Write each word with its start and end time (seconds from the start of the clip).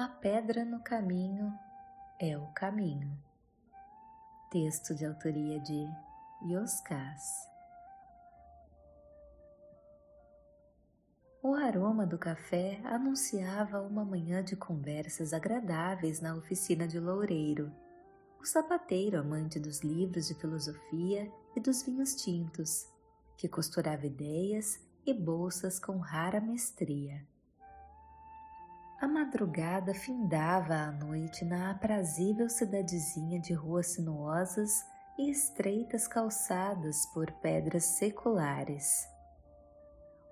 A 0.00 0.06
pedra 0.06 0.64
no 0.64 0.78
caminho 0.78 1.52
é 2.20 2.38
o 2.38 2.46
caminho. 2.52 3.20
Texto 4.48 4.94
de 4.94 5.04
autoria 5.04 5.58
de 5.58 5.88
Yoskas. 6.48 7.48
O 11.42 11.52
aroma 11.52 12.06
do 12.06 12.16
café 12.16 12.80
anunciava 12.84 13.82
uma 13.82 14.04
manhã 14.04 14.40
de 14.40 14.54
conversas 14.54 15.32
agradáveis 15.32 16.20
na 16.20 16.36
oficina 16.36 16.86
de 16.86 17.00
Loureiro, 17.00 17.72
o 18.40 18.44
sapateiro 18.44 19.18
amante 19.18 19.58
dos 19.58 19.80
livros 19.80 20.28
de 20.28 20.34
filosofia 20.36 21.28
e 21.56 21.60
dos 21.60 21.82
vinhos 21.82 22.14
tintos, 22.14 22.86
que 23.36 23.48
costurava 23.48 24.06
ideias 24.06 24.78
e 25.04 25.12
bolsas 25.12 25.80
com 25.80 25.98
rara 25.98 26.40
mestria. 26.40 27.26
A 29.00 29.06
madrugada 29.06 29.94
findava 29.94 30.74
à 30.74 30.90
noite 30.90 31.44
na 31.44 31.70
aprazível 31.70 32.48
cidadezinha 32.48 33.38
de 33.38 33.52
ruas 33.52 33.86
sinuosas 33.92 34.84
e 35.16 35.30
estreitas 35.30 36.08
calçadas 36.08 37.06
por 37.14 37.30
pedras 37.30 37.84
seculares. 37.84 39.08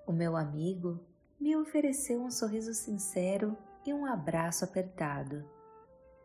O 0.05 0.11
meu 0.11 0.35
amigo 0.35 0.99
me 1.39 1.55
ofereceu 1.55 2.21
um 2.21 2.29
sorriso 2.29 2.73
sincero 2.73 3.57
e 3.85 3.93
um 3.93 4.05
abraço 4.05 4.65
apertado. 4.65 5.49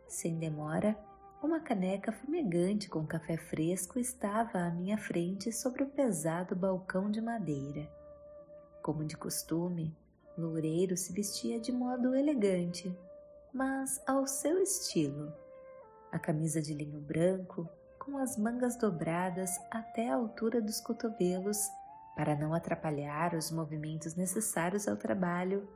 Sem 0.08 0.36
demora, 0.36 0.98
uma 1.40 1.60
caneca 1.60 2.10
fumegante 2.10 2.88
com 2.88 3.06
café 3.06 3.36
fresco 3.36 4.00
estava 4.00 4.58
à 4.58 4.70
minha 4.70 4.98
frente 4.98 5.52
sobre 5.52 5.84
o 5.84 5.90
pesado 5.90 6.56
balcão 6.56 7.08
de 7.08 7.20
madeira. 7.20 7.88
Como 8.82 9.04
de 9.04 9.16
costume, 9.16 9.96
Loureiro 10.42 10.96
se 10.96 11.12
vestia 11.12 11.60
de 11.60 11.70
modo 11.70 12.16
elegante, 12.16 12.98
mas 13.54 14.02
ao 14.06 14.26
seu 14.26 14.60
estilo. 14.60 15.32
A 16.10 16.18
camisa 16.18 16.60
de 16.60 16.74
linho 16.74 17.00
branco, 17.00 17.68
com 17.96 18.18
as 18.18 18.36
mangas 18.36 18.76
dobradas 18.76 19.56
até 19.70 20.10
a 20.10 20.16
altura 20.16 20.60
dos 20.60 20.80
cotovelos, 20.80 21.58
para 22.16 22.34
não 22.34 22.52
atrapalhar 22.52 23.34
os 23.34 23.52
movimentos 23.52 24.16
necessários 24.16 24.88
ao 24.88 24.96
trabalho, 24.96 25.68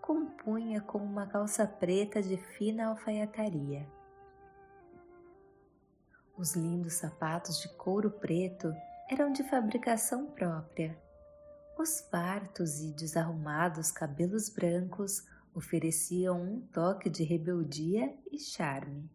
compunha 0.00 0.80
com 0.80 0.98
uma 0.98 1.26
calça 1.26 1.66
preta 1.66 2.22
de 2.22 2.36
fina 2.36 2.86
alfaiataria. 2.86 3.84
Os 6.38 6.54
lindos 6.54 6.94
sapatos 6.94 7.60
de 7.60 7.68
couro 7.76 8.10
preto 8.10 8.72
eram 9.10 9.32
de 9.32 9.42
fabricação 9.42 10.26
própria 10.26 11.03
os 11.76 12.00
fartos 12.10 12.80
e 12.80 12.92
desarrumados 12.92 13.90
cabelos 13.90 14.48
brancos 14.48 15.26
ofereciam 15.54 16.40
um 16.40 16.60
toque 16.60 17.10
de 17.10 17.22
rebeldia 17.22 18.16
e 18.30 18.38
charme. 18.38 19.10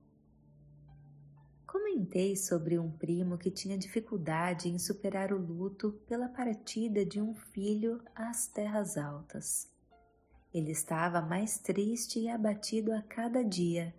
Comentei 1.65 2.35
sobre 2.35 2.79
um 2.79 2.89
primo 2.91 3.37
que 3.37 3.51
tinha 3.51 3.77
dificuldade 3.77 4.69
em 4.69 4.79
superar 4.79 5.31
o 5.31 5.37
luto 5.37 5.91
pela 6.07 6.27
partida 6.27 7.05
de 7.05 7.21
um 7.21 7.33
filho 7.33 8.01
às 8.15 8.47
terras 8.47 8.97
altas. 8.97 9.71
Ele 10.53 10.71
estava 10.71 11.21
mais 11.21 11.59
triste 11.59 12.19
e 12.19 12.29
abatido 12.29 12.91
a 12.91 13.01
cada 13.01 13.43
dia, 13.43 13.93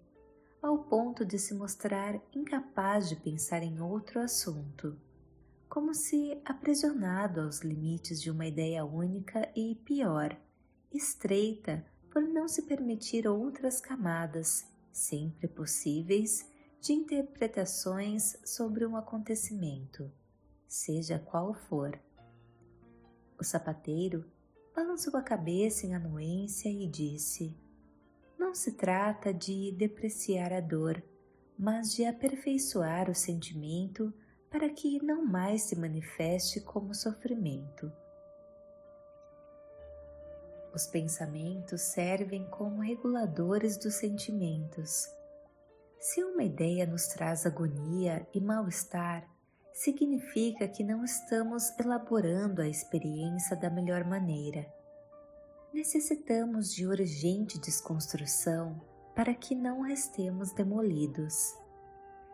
ao 0.60 0.78
ponto 0.78 1.24
de 1.24 1.38
se 1.38 1.54
mostrar 1.54 2.20
incapaz 2.34 3.08
de 3.08 3.16
pensar 3.16 3.62
em 3.62 3.80
outro 3.80 4.20
assunto 4.20 4.98
como 5.70 5.94
se 5.94 6.36
aprisionado 6.44 7.40
aos 7.40 7.60
limites 7.60 8.20
de 8.20 8.28
uma 8.28 8.44
ideia 8.44 8.84
única 8.84 9.48
e, 9.54 9.76
pior, 9.76 10.36
estreita 10.92 11.86
por 12.10 12.22
não 12.22 12.48
se 12.48 12.62
permitir 12.62 13.28
outras 13.28 13.80
camadas, 13.80 14.68
sempre 14.90 15.46
possíveis, 15.46 16.50
de 16.80 16.92
interpretações 16.92 18.36
sobre 18.44 18.84
um 18.84 18.96
acontecimento, 18.96 20.10
seja 20.66 21.20
qual 21.20 21.54
for. 21.54 21.96
O 23.38 23.44
sapateiro 23.44 24.24
balançou 24.74 25.16
a 25.16 25.22
cabeça 25.22 25.86
em 25.86 25.94
anuência 25.94 26.68
e 26.68 26.84
disse: 26.88 27.56
Não 28.36 28.52
se 28.56 28.72
trata 28.72 29.32
de 29.32 29.70
depreciar 29.70 30.52
a 30.52 30.60
dor, 30.60 31.00
mas 31.56 31.94
de 31.94 32.04
aperfeiçoar 32.04 33.08
o 33.08 33.14
sentimento 33.14 34.12
para 34.50 34.68
que 34.68 35.02
não 35.02 35.24
mais 35.24 35.62
se 35.62 35.76
manifeste 35.76 36.60
como 36.60 36.92
sofrimento. 36.92 37.90
Os 40.74 40.86
pensamentos 40.86 41.80
servem 41.82 42.44
como 42.50 42.82
reguladores 42.82 43.76
dos 43.76 43.94
sentimentos. 43.94 45.08
Se 45.98 46.22
uma 46.22 46.42
ideia 46.42 46.86
nos 46.86 47.06
traz 47.08 47.46
agonia 47.46 48.26
e 48.34 48.40
mal-estar, 48.40 49.28
significa 49.72 50.66
que 50.66 50.82
não 50.82 51.04
estamos 51.04 51.70
elaborando 51.78 52.60
a 52.60 52.68
experiência 52.68 53.56
da 53.56 53.70
melhor 53.70 54.04
maneira. 54.04 54.66
Necessitamos 55.72 56.74
de 56.74 56.86
urgente 56.86 57.58
desconstrução 57.58 58.80
para 59.14 59.34
que 59.34 59.54
não 59.54 59.82
restemos 59.82 60.52
demolidos 60.52 61.59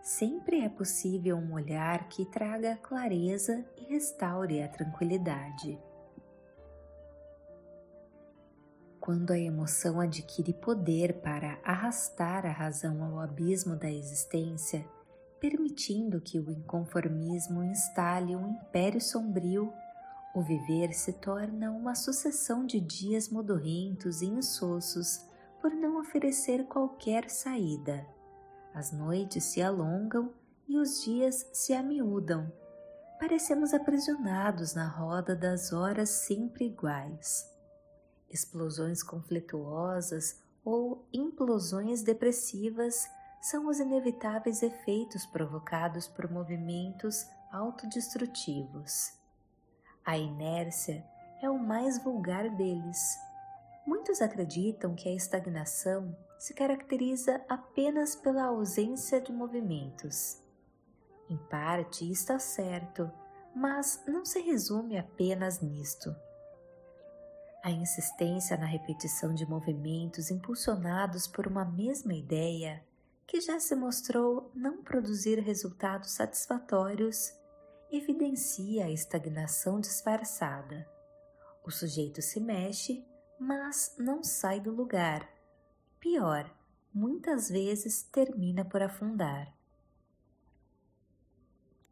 sempre 0.07 0.61
é 0.61 0.69
possível 0.69 1.37
um 1.37 1.55
olhar 1.55 2.09
que 2.09 2.25
traga 2.25 2.77
clareza 2.77 3.67
e 3.77 3.93
restaure 3.93 4.63
a 4.63 4.69
tranquilidade. 4.69 5.77
Quando 9.01 9.33
a 9.33 9.39
emoção 9.39 9.99
adquire 9.99 10.53
poder 10.53 11.15
para 11.15 11.59
arrastar 11.65 12.47
a 12.47 12.53
razão 12.53 13.03
ao 13.03 13.19
abismo 13.19 13.75
da 13.75 13.91
existência, 13.91 14.87
permitindo 15.41 16.21
que 16.21 16.39
o 16.39 16.53
inconformismo 16.53 17.65
instale 17.65 18.37
um 18.37 18.51
império 18.51 19.01
sombrio, 19.01 19.73
o 20.37 20.41
viver 20.41 20.93
se 20.93 21.15
torna 21.15 21.73
uma 21.73 21.97
sucessão 21.97 22.65
de 22.65 22.79
dias 22.79 23.29
modorrentos 23.29 24.23
e 24.23 24.27
insossos 24.27 25.27
por 25.61 25.73
não 25.73 25.99
oferecer 25.99 26.65
qualquer 26.67 27.29
saída. 27.29 28.07
As 28.77 28.93
noites 28.93 29.43
se 29.43 29.63
alongam 29.63 30.35
e 30.69 30.77
os 30.77 31.03
dias 31.03 31.49
se 31.51 31.73
amiúdam. 31.73 32.53
Parecemos 33.19 33.73
aprisionados 33.73 34.75
na 34.75 34.87
roda 34.87 35.35
das 35.35 35.73
horas 35.73 36.11
sempre 36.11 36.67
iguais. 36.67 37.51
Explosões 38.29 39.03
conflituosas 39.03 40.43
ou 40.63 41.09
implosões 41.11 42.03
depressivas 42.03 43.09
são 43.41 43.67
os 43.67 43.81
inevitáveis 43.81 44.63
efeitos 44.63 45.25
provocados 45.25 46.07
por 46.07 46.31
movimentos 46.31 47.25
autodestrutivos. 47.51 49.11
A 50.05 50.19
inércia 50.19 51.03
é 51.41 51.49
o 51.49 51.59
mais 51.59 51.97
vulgar 52.05 52.51
deles. 52.51 53.17
Muitos 53.87 54.21
acreditam 54.21 54.95
que 54.97 55.09
a 55.09 55.15
estagnação 55.15 56.17
se 56.39 56.53
caracteriza 56.53 57.41
apenas 57.49 58.17
pela 58.17 58.45
ausência 58.45 59.21
de 59.21 59.33
movimentos. 59.33 60.43
Em 61.31 61.37
parte 61.37 62.11
está 62.11 62.39
certo, 62.39 63.11
mas 63.55 64.03
não 64.07 64.25
se 64.25 64.41
resume 64.41 64.99
apenas 64.99 65.61
nisto. 65.61 66.15
A 67.63 67.71
insistência 67.71 68.57
na 68.57 68.67
repetição 68.67 69.35
de 69.35 69.49
movimentos 69.49 70.31
impulsionados 70.31 71.27
por 71.27 71.47
uma 71.47 71.65
mesma 71.65 72.15
ideia, 72.15 72.85
que 73.27 73.41
já 73.41 73.59
se 73.59 73.75
mostrou 73.75 74.51
não 74.55 74.83
produzir 74.83 75.41
resultados 75.41 76.13
satisfatórios, 76.13 77.33
evidencia 77.91 78.85
a 78.85 78.91
estagnação 78.91 79.81
disfarçada. 79.81 80.89
O 81.65 81.71
sujeito 81.71 82.23
se 82.23 82.39
mexe, 82.39 83.05
mas 83.39 83.95
não 83.99 84.23
sai 84.23 84.61
do 84.61 84.71
lugar 84.71 85.37
Pior, 86.09 86.49
muitas 86.95 87.49
vezes 87.49 88.05
termina 88.05 88.65
por 88.65 88.81
afundar. 88.81 89.53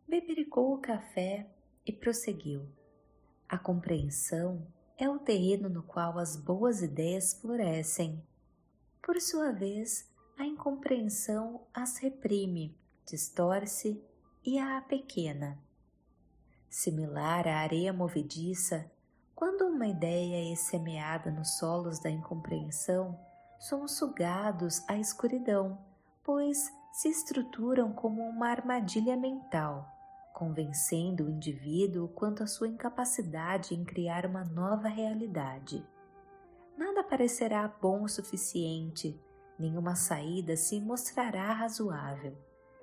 Bebericou 0.06 0.72
o 0.72 0.78
café 0.78 1.50
e 1.84 1.92
prosseguiu. 1.92 2.64
A 3.48 3.58
compreensão 3.58 4.64
é 4.96 5.08
o 5.08 5.18
terreno 5.18 5.68
no 5.68 5.82
qual 5.82 6.16
as 6.16 6.36
boas 6.36 6.80
ideias 6.80 7.34
florescem. 7.34 8.22
Por 9.02 9.20
sua 9.20 9.50
vez, 9.50 10.08
a 10.38 10.46
incompreensão 10.46 11.66
as 11.74 11.98
reprime, 11.98 12.78
distorce 13.04 14.00
e 14.44 14.60
a 14.60 14.80
pequena. 14.82 15.58
Similar 16.70 17.48
à 17.48 17.56
areia 17.56 17.92
movediça, 17.92 18.88
quando 19.34 19.66
uma 19.66 19.86
ideia 19.86 20.52
é 20.52 20.54
semeada 20.54 21.30
nos 21.30 21.58
solos 21.58 21.98
da 21.98 22.08
incompreensão, 22.08 23.18
somos 23.58 23.92
sugados 23.92 24.82
à 24.88 24.96
escuridão, 24.96 25.78
pois 26.22 26.72
se 26.92 27.08
estruturam 27.08 27.92
como 27.92 28.22
uma 28.22 28.48
armadilha 28.48 29.16
mental, 29.16 29.88
convencendo 30.32 31.24
o 31.24 31.30
indivíduo 31.30 32.08
quanto 32.08 32.42
à 32.42 32.46
sua 32.46 32.68
incapacidade 32.68 33.74
em 33.74 33.84
criar 33.84 34.24
uma 34.24 34.44
nova 34.44 34.88
realidade. 34.88 35.84
Nada 36.76 37.02
parecerá 37.02 37.66
bom 37.66 38.04
o 38.04 38.08
suficiente, 38.08 39.20
nenhuma 39.58 39.96
saída 39.96 40.56
se 40.56 40.80
mostrará 40.80 41.52
razoável. 41.52 42.36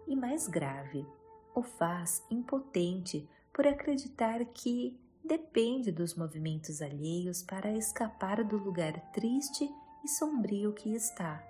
E 0.07 0.15
mais 0.15 0.47
grave, 0.47 1.07
o 1.55 1.61
faz 1.61 2.25
impotente 2.29 3.27
por 3.53 3.65
acreditar 3.65 4.43
que 4.45 4.99
depende 5.23 5.91
dos 5.91 6.15
movimentos 6.15 6.81
alheios 6.81 7.43
para 7.43 7.71
escapar 7.71 8.43
do 8.43 8.57
lugar 8.57 8.99
triste 9.11 9.69
e 10.03 10.07
sombrio 10.07 10.73
que 10.73 10.93
está. 10.93 11.43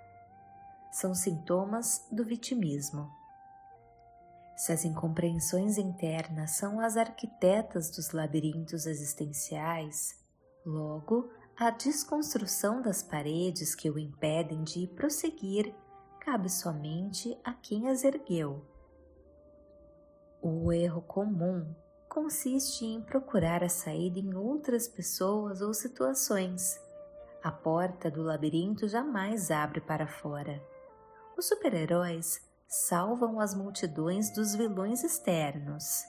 São 0.90 1.14
sintomas 1.14 2.06
do 2.12 2.24
vitimismo. 2.24 3.10
Se 4.56 4.72
as 4.72 4.84
incompreensões 4.84 5.78
internas 5.78 6.52
são 6.52 6.78
as 6.78 6.96
arquitetas 6.96 7.90
dos 7.90 8.12
labirintos 8.12 8.86
existenciais, 8.86 10.14
logo 10.64 11.30
a 11.56 11.70
desconstrução 11.70 12.82
das 12.82 13.02
paredes 13.02 13.74
que 13.74 13.90
o 13.90 13.98
impedem 13.98 14.62
de 14.62 14.86
prosseguir 14.88 15.74
cabe 16.20 16.48
somente 16.48 17.36
a 17.42 17.52
quem 17.52 17.88
as 17.88 18.04
ergueu. 18.04 18.64
O 20.40 20.72
erro 20.72 21.02
comum 21.02 21.74
consiste 22.12 22.84
em 22.84 23.00
procurar 23.00 23.64
a 23.64 23.70
saída 23.70 24.18
em 24.18 24.34
outras 24.34 24.86
pessoas 24.86 25.62
ou 25.62 25.72
situações. 25.72 26.78
A 27.42 27.50
porta 27.50 28.10
do 28.10 28.22
labirinto 28.22 28.86
jamais 28.86 29.50
abre 29.50 29.80
para 29.80 30.06
fora. 30.06 30.62
Os 31.38 31.48
super-heróis 31.48 32.38
salvam 32.68 33.40
as 33.40 33.54
multidões 33.54 34.28
dos 34.30 34.54
vilões 34.54 35.02
externos. 35.02 36.04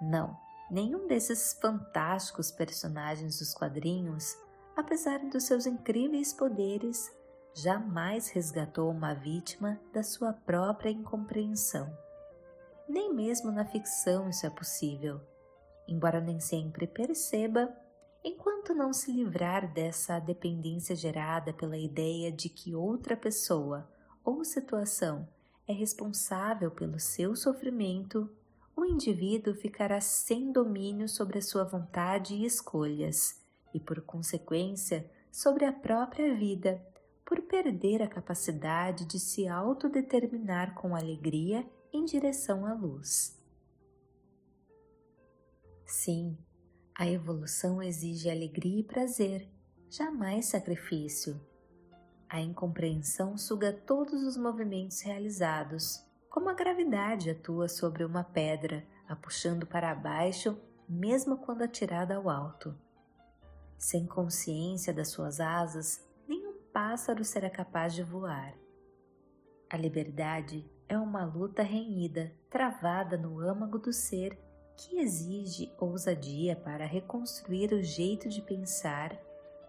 Não, 0.00 0.36
nenhum 0.68 1.06
desses 1.06 1.52
fantásticos 1.52 2.50
personagens 2.50 3.38
dos 3.38 3.54
quadrinhos, 3.54 4.36
apesar 4.76 5.20
dos 5.20 5.44
seus 5.44 5.66
incríveis 5.66 6.32
poderes, 6.32 7.14
jamais 7.54 8.28
resgatou 8.28 8.90
uma 8.90 9.14
vítima 9.14 9.80
da 9.92 10.02
sua 10.02 10.32
própria 10.32 10.90
incompreensão. 10.90 11.96
Nem 12.88 13.12
mesmo 13.12 13.52
na 13.52 13.64
ficção 13.64 14.30
isso 14.30 14.46
é 14.46 14.50
possível. 14.50 15.20
Embora 15.86 16.20
nem 16.20 16.40
sempre 16.40 16.86
perceba, 16.86 17.74
enquanto 18.24 18.74
não 18.74 18.92
se 18.92 19.12
livrar 19.12 19.72
dessa 19.72 20.18
dependência 20.18 20.96
gerada 20.96 21.52
pela 21.52 21.76
ideia 21.76 22.32
de 22.32 22.48
que 22.48 22.74
outra 22.74 23.16
pessoa 23.16 23.88
ou 24.24 24.44
situação 24.44 25.28
é 25.66 25.72
responsável 25.72 26.70
pelo 26.70 26.98
seu 26.98 27.36
sofrimento, 27.36 28.30
o 28.74 28.84
indivíduo 28.84 29.54
ficará 29.54 30.00
sem 30.00 30.50
domínio 30.50 31.08
sobre 31.08 31.38
a 31.38 31.42
sua 31.42 31.64
vontade 31.64 32.34
e 32.34 32.46
escolhas, 32.46 33.42
e 33.74 33.80
por 33.80 34.00
consequência 34.00 35.10
sobre 35.30 35.64
a 35.64 35.72
própria 35.72 36.34
vida, 36.34 36.80
por 37.24 37.42
perder 37.42 38.02
a 38.02 38.08
capacidade 38.08 39.04
de 39.04 39.18
se 39.18 39.46
autodeterminar 39.46 40.74
com 40.74 40.94
alegria 40.94 41.68
em 41.92 42.04
direção 42.04 42.66
à 42.66 42.74
luz. 42.74 43.38
Sim, 45.86 46.36
a 46.94 47.08
evolução 47.08 47.82
exige 47.82 48.28
alegria 48.28 48.80
e 48.80 48.84
prazer, 48.84 49.48
jamais 49.88 50.46
sacrifício. 50.46 51.40
A 52.28 52.40
incompreensão 52.40 53.38
suga 53.38 53.72
todos 53.72 54.22
os 54.22 54.36
movimentos 54.36 55.00
realizados, 55.00 56.04
como 56.28 56.50
a 56.50 56.54
gravidade 56.54 57.30
atua 57.30 57.68
sobre 57.68 58.04
uma 58.04 58.22
pedra, 58.22 58.86
a 59.08 59.16
puxando 59.16 59.66
para 59.66 59.94
baixo, 59.94 60.60
mesmo 60.86 61.38
quando 61.38 61.62
atirada 61.62 62.16
ao 62.16 62.28
alto. 62.28 62.76
Sem 63.78 64.06
consciência 64.06 64.92
das 64.92 65.08
suas 65.08 65.40
asas, 65.40 66.06
nenhum 66.26 66.54
pássaro 66.72 67.24
será 67.24 67.48
capaz 67.48 67.94
de 67.94 68.02
voar. 68.02 68.54
A 69.70 69.76
liberdade 69.76 70.68
é 70.88 70.98
uma 70.98 71.24
luta 71.24 71.62
renhida, 71.62 72.32
travada 72.48 73.18
no 73.18 73.40
âmago 73.40 73.78
do 73.78 73.92
ser, 73.92 74.38
que 74.74 74.98
exige 74.98 75.72
ousadia 75.78 76.56
para 76.56 76.86
reconstruir 76.86 77.72
o 77.72 77.82
jeito 77.82 78.28
de 78.28 78.40
pensar, 78.40 79.14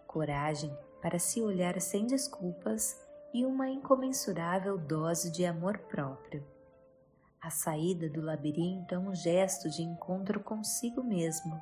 coragem 0.08 0.76
para 1.02 1.20
se 1.20 1.42
olhar 1.42 1.80
sem 1.82 2.06
desculpas 2.06 3.06
e 3.34 3.46
uma 3.46 3.70
incomensurável 3.70 4.78
dose 4.78 5.32
de 5.32 5.46
amor 5.46 5.78
próprio. 5.80 6.46
A 7.42 7.50
saída 7.50 8.10
do 8.10 8.22
labirinto 8.22 8.96
é 8.96 9.00
um 9.00 9.14
gesto 9.14 9.70
de 9.70 9.82
encontro 9.82 10.40
consigo 10.40 11.04
mesmo, 11.04 11.60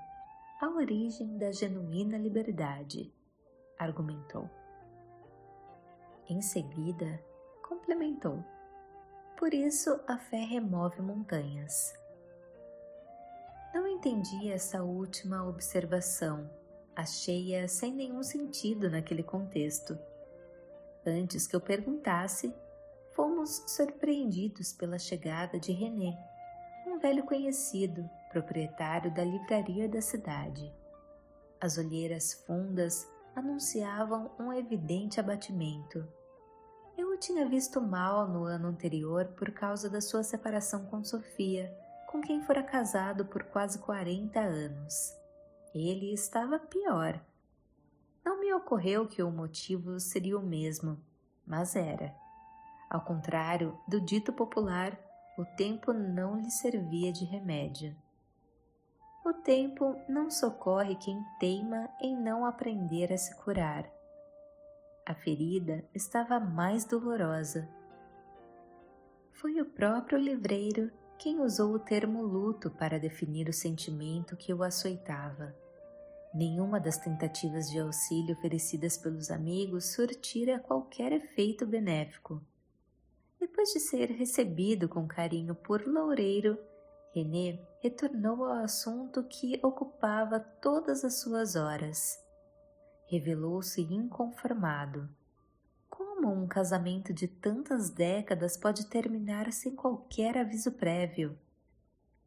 a 0.62 0.70
origem 0.70 1.38
da 1.38 1.52
genuína 1.52 2.18
liberdade, 2.18 3.14
argumentou. 3.78 4.50
Em 6.28 6.42
seguida, 6.42 7.24
complementou 7.62 8.44
por 9.38 9.54
isso 9.54 10.00
a 10.08 10.18
fé 10.18 10.44
remove 10.44 11.00
montanhas. 11.00 11.94
Não 13.74 13.88
entendi 13.88 14.52
essa 14.52 14.84
última 14.84 15.48
observação, 15.48 16.50
achei-a 16.96 17.68
sem 17.68 17.94
nenhum 17.94 18.24
sentido 18.24 18.90
naquele 18.90 19.22
contexto. 19.22 19.98
Antes 21.06 21.46
que 21.46 21.56
eu 21.56 21.62
perguntasse, 21.62 22.54
fomos 23.16 23.64
surpreendidos 23.68 24.74
pela 24.74 24.98
chegada 24.98 25.60
de 25.60 25.72
René, 25.72 26.18
um 26.88 26.98
velho 26.98 27.24
conhecido, 27.24 28.10
proprietário 28.32 29.14
da 29.14 29.24
livraria 29.24 29.88
da 29.88 30.02
cidade. 30.02 30.74
As 31.62 31.78
olheiras 31.78 32.34
fundas 32.46 33.08
anunciavam 33.36 34.32
um 34.40 34.52
evidente 34.52 35.20
abatimento 35.20 36.17
o 37.18 37.20
tinha 37.20 37.48
visto 37.48 37.82
mal 37.82 38.28
no 38.28 38.44
ano 38.44 38.68
anterior 38.68 39.26
por 39.36 39.50
causa 39.50 39.90
da 39.90 40.00
sua 40.00 40.22
separação 40.22 40.86
com 40.86 41.04
Sofia, 41.04 41.76
com 42.06 42.22
quem 42.22 42.44
fora 42.44 42.62
casado 42.62 43.26
por 43.26 43.44
quase 43.46 43.80
40 43.80 44.40
anos. 44.40 45.18
Ele 45.74 46.14
estava 46.14 46.60
pior. 46.60 47.20
Não 48.24 48.40
me 48.40 48.54
ocorreu 48.54 49.08
que 49.08 49.24
o 49.24 49.32
motivo 49.32 50.00
seria 50.00 50.38
o 50.38 50.46
mesmo, 50.46 51.02
mas 51.46 51.76
era. 51.76 52.14
Ao 52.88 53.02
contrário 53.02 53.76
do 53.88 54.00
dito 54.00 54.32
popular, 54.32 54.96
o 55.40 55.44
tempo 55.44 55.92
não 55.92 56.40
lhe 56.40 56.52
servia 56.52 57.12
de 57.12 57.26
remédio. 57.26 57.96
O 59.26 59.34
tempo 59.34 60.00
não 60.08 60.30
socorre 60.30 60.96
quem 60.96 61.26
teima 61.40 61.90
em 62.00 62.16
não 62.16 62.46
aprender 62.46 63.12
a 63.12 63.18
se 63.18 63.36
curar. 63.38 63.97
A 65.08 65.16
ferida 65.16 65.86
estava 65.96 66.38
mais 66.38 66.84
dolorosa. 66.84 67.66
Foi 69.32 69.62
o 69.62 69.66
próprio 69.66 70.20
livreiro 70.20 70.92
quem 71.18 71.40
usou 71.40 71.74
o 71.74 71.80
termo 71.80 72.22
luto 72.22 72.70
para 72.70 73.00
definir 73.00 73.48
o 73.48 73.54
sentimento 73.54 74.36
que 74.36 74.54
o 74.54 74.62
açoitava. 74.62 75.56
Nenhuma 76.34 76.78
das 76.78 76.98
tentativas 76.98 77.70
de 77.70 77.80
auxílio 77.80 78.36
oferecidas 78.36 78.98
pelos 78.98 79.32
amigos 79.32 79.94
surtira 79.94 80.60
qualquer 80.60 81.14
efeito 81.14 81.66
benéfico. 81.66 82.44
Depois 83.40 83.70
de 83.70 83.80
ser 83.80 84.12
recebido 84.12 84.90
com 84.90 85.08
carinho 85.08 85.56
por 85.56 85.88
Loureiro, 85.88 86.60
René 87.16 87.58
retornou 87.80 88.44
ao 88.44 88.62
assunto 88.62 89.24
que 89.24 89.58
ocupava 89.64 90.42
todas 90.42 91.06
as 91.06 91.22
suas 91.22 91.56
horas 91.56 92.27
revelou-se 93.08 93.82
inconformado. 93.82 95.10
Como 95.90 96.32
um 96.32 96.46
casamento 96.46 97.14
de 97.14 97.28
tantas 97.28 97.90
décadas 97.90 98.58
pode 98.58 98.88
terminar 98.88 99.52
sem 99.52 99.76
qualquer 99.76 100.38
aviso 100.38 100.74
prévio? 100.74 101.38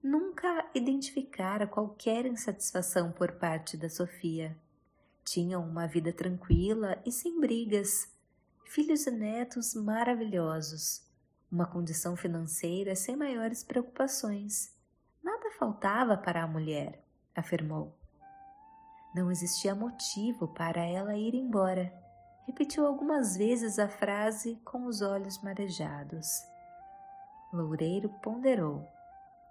Nunca 0.02 0.70
identificara 0.74 1.66
qualquer 1.66 2.24
insatisfação 2.24 3.12
por 3.12 3.32
parte 3.32 3.76
da 3.76 3.90
Sofia. 3.90 4.56
Tinham 5.22 5.62
uma 5.62 5.86
vida 5.86 6.12
tranquila 6.12 7.00
e 7.04 7.12
sem 7.12 7.38
brigas, 7.38 8.10
filhos 8.64 9.06
e 9.06 9.10
netos 9.10 9.74
maravilhosos, 9.74 11.06
uma 11.52 11.66
condição 11.66 12.16
financeira 12.16 12.96
sem 12.96 13.14
maiores 13.14 13.62
preocupações. 13.62 14.74
Nada 15.22 15.50
faltava 15.58 16.16
para 16.16 16.42
a 16.42 16.46
mulher, 16.46 17.04
afirmou. 17.34 17.99
Não 19.14 19.30
existia 19.30 19.74
motivo 19.74 20.46
para 20.48 20.84
ela 20.84 21.16
ir 21.16 21.34
embora. 21.34 21.92
Repetiu 22.46 22.86
algumas 22.86 23.36
vezes 23.36 23.78
a 23.78 23.88
frase 23.88 24.56
com 24.64 24.86
os 24.86 25.02
olhos 25.02 25.42
marejados. 25.42 26.26
Loureiro 27.52 28.08
ponderou. 28.22 28.86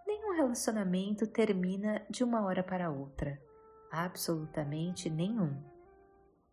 Nenhum 0.08 0.36
relacionamento 0.36 1.28
termina 1.28 2.06
de 2.10 2.24
uma 2.24 2.46
hora 2.46 2.64
para 2.64 2.90
outra. 2.90 3.40
Absolutamente 3.92 5.10
nenhum. 5.10 5.62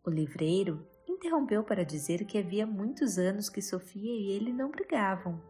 O 0.05 0.11
livreiro 0.11 0.87
interrompeu 1.09 1.63
para 1.63 1.85
dizer 1.85 2.25
que 2.25 2.39
havia 2.39 2.67
muitos 2.67 3.19
anos 3.19 3.49
que 3.49 3.63
Sofia 3.63 4.13
e 4.13 4.31
ele 4.31 4.53
não 4.53 4.71
brigavam. 4.71 5.41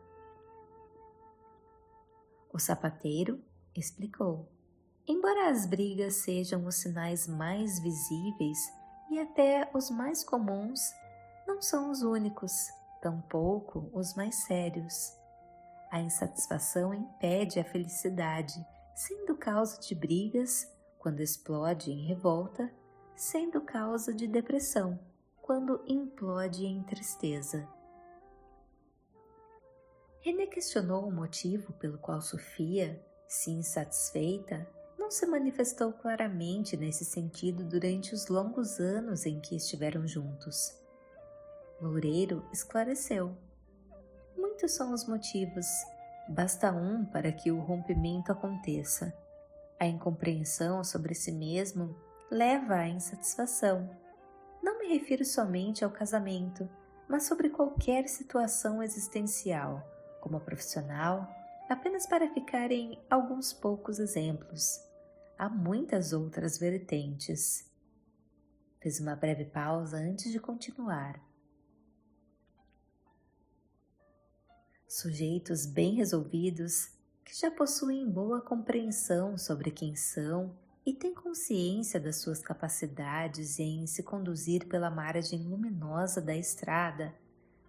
O 2.53 2.59
sapateiro 2.59 3.43
explicou. 3.75 4.49
Embora 5.09 5.51
as 5.51 5.67
brigas 5.67 6.15
sejam 6.17 6.67
os 6.67 6.77
sinais 6.77 7.29
mais 7.29 7.79
visíveis 7.79 8.59
e 9.09 9.21
até 9.21 9.71
os 9.73 9.89
mais 9.89 10.25
comuns, 10.25 10.81
não 11.47 11.63
são 11.63 11.91
os 11.91 12.03
únicos. 12.03 12.71
tampouco 13.01 13.89
os 13.93 14.15
mais 14.15 14.35
sérios. 14.47 15.17
A 15.93 16.01
insatisfação 16.01 16.93
impede 16.93 17.61
a 17.61 17.65
felicidade, 17.65 18.55
sendo 18.97 19.37
causa 19.37 19.79
de 19.81 19.95
brigas, 19.95 20.67
quando 20.99 21.21
explode 21.21 21.93
em 21.93 22.05
revolta, 22.07 22.69
sendo 23.15 23.61
causa 23.61 24.13
de 24.13 24.27
depressão, 24.27 24.99
quando 25.41 25.85
implode 25.87 26.67
em 26.67 26.83
tristeza. 26.83 27.69
René 30.21 30.47
questionou 30.47 31.07
o 31.07 31.13
motivo 31.13 31.73
pelo 31.75 31.99
qual 31.99 32.21
Sofia, 32.21 33.01
se 33.29 33.53
insatisfeita, 33.53 34.69
não 35.07 35.11
se 35.13 35.25
manifestou 35.25 35.93
claramente 35.93 36.77
nesse 36.77 37.05
sentido 37.05 37.63
durante 37.63 38.13
os 38.13 38.27
longos 38.27 38.81
anos 38.81 39.25
em 39.25 39.39
que 39.39 39.55
estiveram 39.55 40.05
juntos. 40.05 40.77
Loureiro 41.81 42.45
esclareceu. 42.53 43.39
Muitos 44.37 44.73
são 44.73 44.93
os 44.93 45.07
motivos, 45.07 45.65
basta 46.29 46.73
um 46.73 47.05
para 47.05 47.31
que 47.31 47.53
o 47.53 47.61
rompimento 47.61 48.33
aconteça. 48.33 49.17
A 49.79 49.87
incompreensão 49.87 50.83
sobre 50.83 51.15
si 51.15 51.31
mesmo 51.31 51.97
leva 52.29 52.75
à 52.75 52.89
insatisfação. 52.89 53.89
Não 54.61 54.81
me 54.81 54.89
refiro 54.89 55.25
somente 55.25 55.85
ao 55.85 55.91
casamento, 55.93 56.69
mas 57.09 57.29
sobre 57.29 57.49
qualquer 57.49 58.09
situação 58.09 58.83
existencial, 58.83 59.89
como 60.21 60.41
profissional, 60.41 61.29
apenas 61.69 62.09
para 62.09 62.29
ficar 62.35 62.73
em 62.73 63.01
alguns 63.09 63.53
poucos 63.53 64.01
exemplos. 64.01 64.85
Há 65.39 65.51
muitas 65.51 66.15
outras 66.15 66.57
vertentes. 66.57 67.71
Fez 68.81 68.99
uma 69.01 69.15
breve 69.15 69.45
pausa 69.45 69.99
antes 69.99 70.33
de 70.33 70.41
continuar. 70.41 71.21
Sujeitos 74.89 75.67
bem 75.67 75.95
resolvidos 75.95 76.91
que 77.23 77.39
já 77.39 77.51
possuem 77.51 78.09
boa 78.09 78.41
compreensão 78.41 79.37
sobre 79.37 79.71
quem 79.71 79.95
são 79.95 80.57
e 80.87 80.95
têm 80.95 81.13
consciência 81.13 82.01
das 82.01 82.17
suas 82.17 82.41
capacidades 82.41 83.59
em 83.59 83.87
se 83.87 84.03
conduzir 84.03 84.67
pela 84.67 84.89
margem 84.89 85.43
luminosa 85.43 86.23
da 86.23 86.35
estrada, 86.35 87.15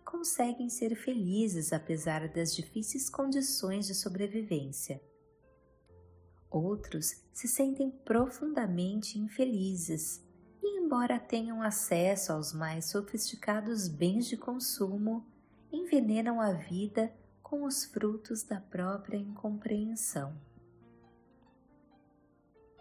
conseguem 0.05 0.69
ser 0.69 0.95
felizes 0.95 1.73
apesar 1.73 2.29
das 2.29 2.55
difíceis 2.55 3.09
condições 3.09 3.87
de 3.87 3.93
sobrevivência. 3.93 5.01
Outros 6.49 7.23
se 7.33 7.47
sentem 7.47 7.91
profundamente 7.91 9.19
infelizes 9.19 10.23
e, 10.63 10.79
embora 10.79 11.19
tenham 11.19 11.61
acesso 11.61 12.31
aos 12.31 12.53
mais 12.53 12.89
sofisticados 12.89 13.87
bens 13.87 14.27
de 14.27 14.37
consumo, 14.37 15.25
envenenam 15.71 16.39
a 16.39 16.53
vida 16.53 17.13
com 17.43 17.63
os 17.63 17.85
frutos 17.85 18.43
da 18.43 18.59
própria 18.59 19.17
incompreensão. 19.17 20.35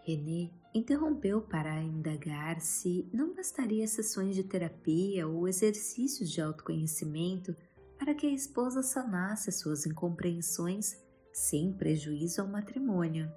René 0.03 0.51
interrompeu 0.73 1.41
para 1.41 1.81
indagar 1.81 2.61
se 2.61 3.09
não 3.11 3.33
bastaria 3.33 3.85
sessões 3.87 4.35
de 4.35 4.43
terapia 4.43 5.27
ou 5.27 5.47
exercícios 5.47 6.31
de 6.31 6.41
autoconhecimento 6.41 7.53
para 7.97 8.13
que 8.13 8.27
a 8.27 8.31
esposa 8.31 8.81
sanasse 8.81 9.51
suas 9.51 9.85
incompreensões 9.85 11.01
sem 11.33 11.73
prejuízo 11.73 12.41
ao 12.41 12.47
matrimônio. 12.47 13.29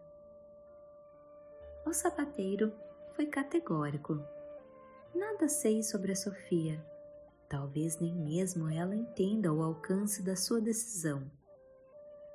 O 1.87 1.93
sapateiro 1.93 2.73
foi 3.15 3.27
categórico. 3.27 4.21
Nada 5.15 5.49
sei 5.49 5.83
sobre 5.83 6.13
a 6.13 6.17
Sofia, 6.17 6.85
Talvez 7.51 7.99
nem 7.99 8.15
mesmo 8.15 8.71
ela 8.71 8.95
entenda 8.95 9.53
o 9.53 9.61
alcance 9.61 10.23
da 10.23 10.37
sua 10.37 10.61
decisão. 10.61 11.29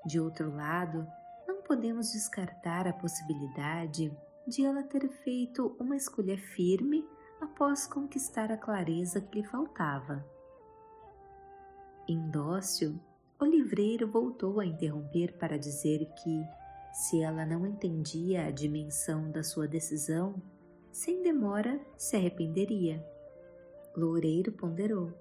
De 0.06 0.20
outro 0.20 0.54
lado, 0.54 1.08
não 1.48 1.62
podemos 1.62 2.12
descartar 2.12 2.86
a 2.86 2.92
possibilidade 2.92 4.14
de 4.46 4.66
ela 4.66 4.84
ter 4.84 5.08
feito 5.24 5.74
uma 5.80 5.96
escolha 5.96 6.38
firme 6.38 7.08
após 7.40 7.88
conquistar 7.88 8.52
a 8.52 8.58
clareza 8.58 9.22
que 9.22 9.40
lhe 9.40 9.48
faltava. 9.48 10.24
Indócil, 12.10 13.00
o 13.40 13.46
livreiro 13.46 14.12
voltou 14.12 14.60
a 14.60 14.66
interromper 14.66 15.38
para 15.38 15.58
dizer 15.58 16.12
que, 16.22 16.46
se 16.96 17.22
ela 17.22 17.46
não 17.46 17.68
entendia 17.68 18.46
a 18.46 18.52
dimensão 18.52 19.30
da 19.30 19.44
sua 19.44 19.68
decisão, 19.68 20.42
sem 20.94 21.22
demora 21.22 21.78
se 21.98 22.16
arrependeria. 22.16 23.06
Loureiro 23.98 24.54
ponderou. 24.54 25.14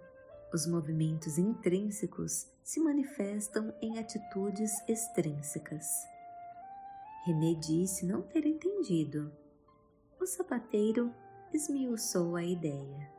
Os 0.53 0.69
movimentos 0.69 1.37
intrínsecos 1.37 2.47
se 2.63 2.79
manifestam 2.79 3.75
em 3.83 3.99
atitudes 3.99 4.71
extrínsecas. 4.89 5.85
René 7.27 7.55
disse 7.55 8.07
não 8.07 8.23
ter 8.23 8.47
entendido. 8.47 9.33
O 10.21 10.27
sapateiro 10.27 11.13
esmiuçou 11.53 12.37
a 12.37 12.45
ideia. 12.45 13.13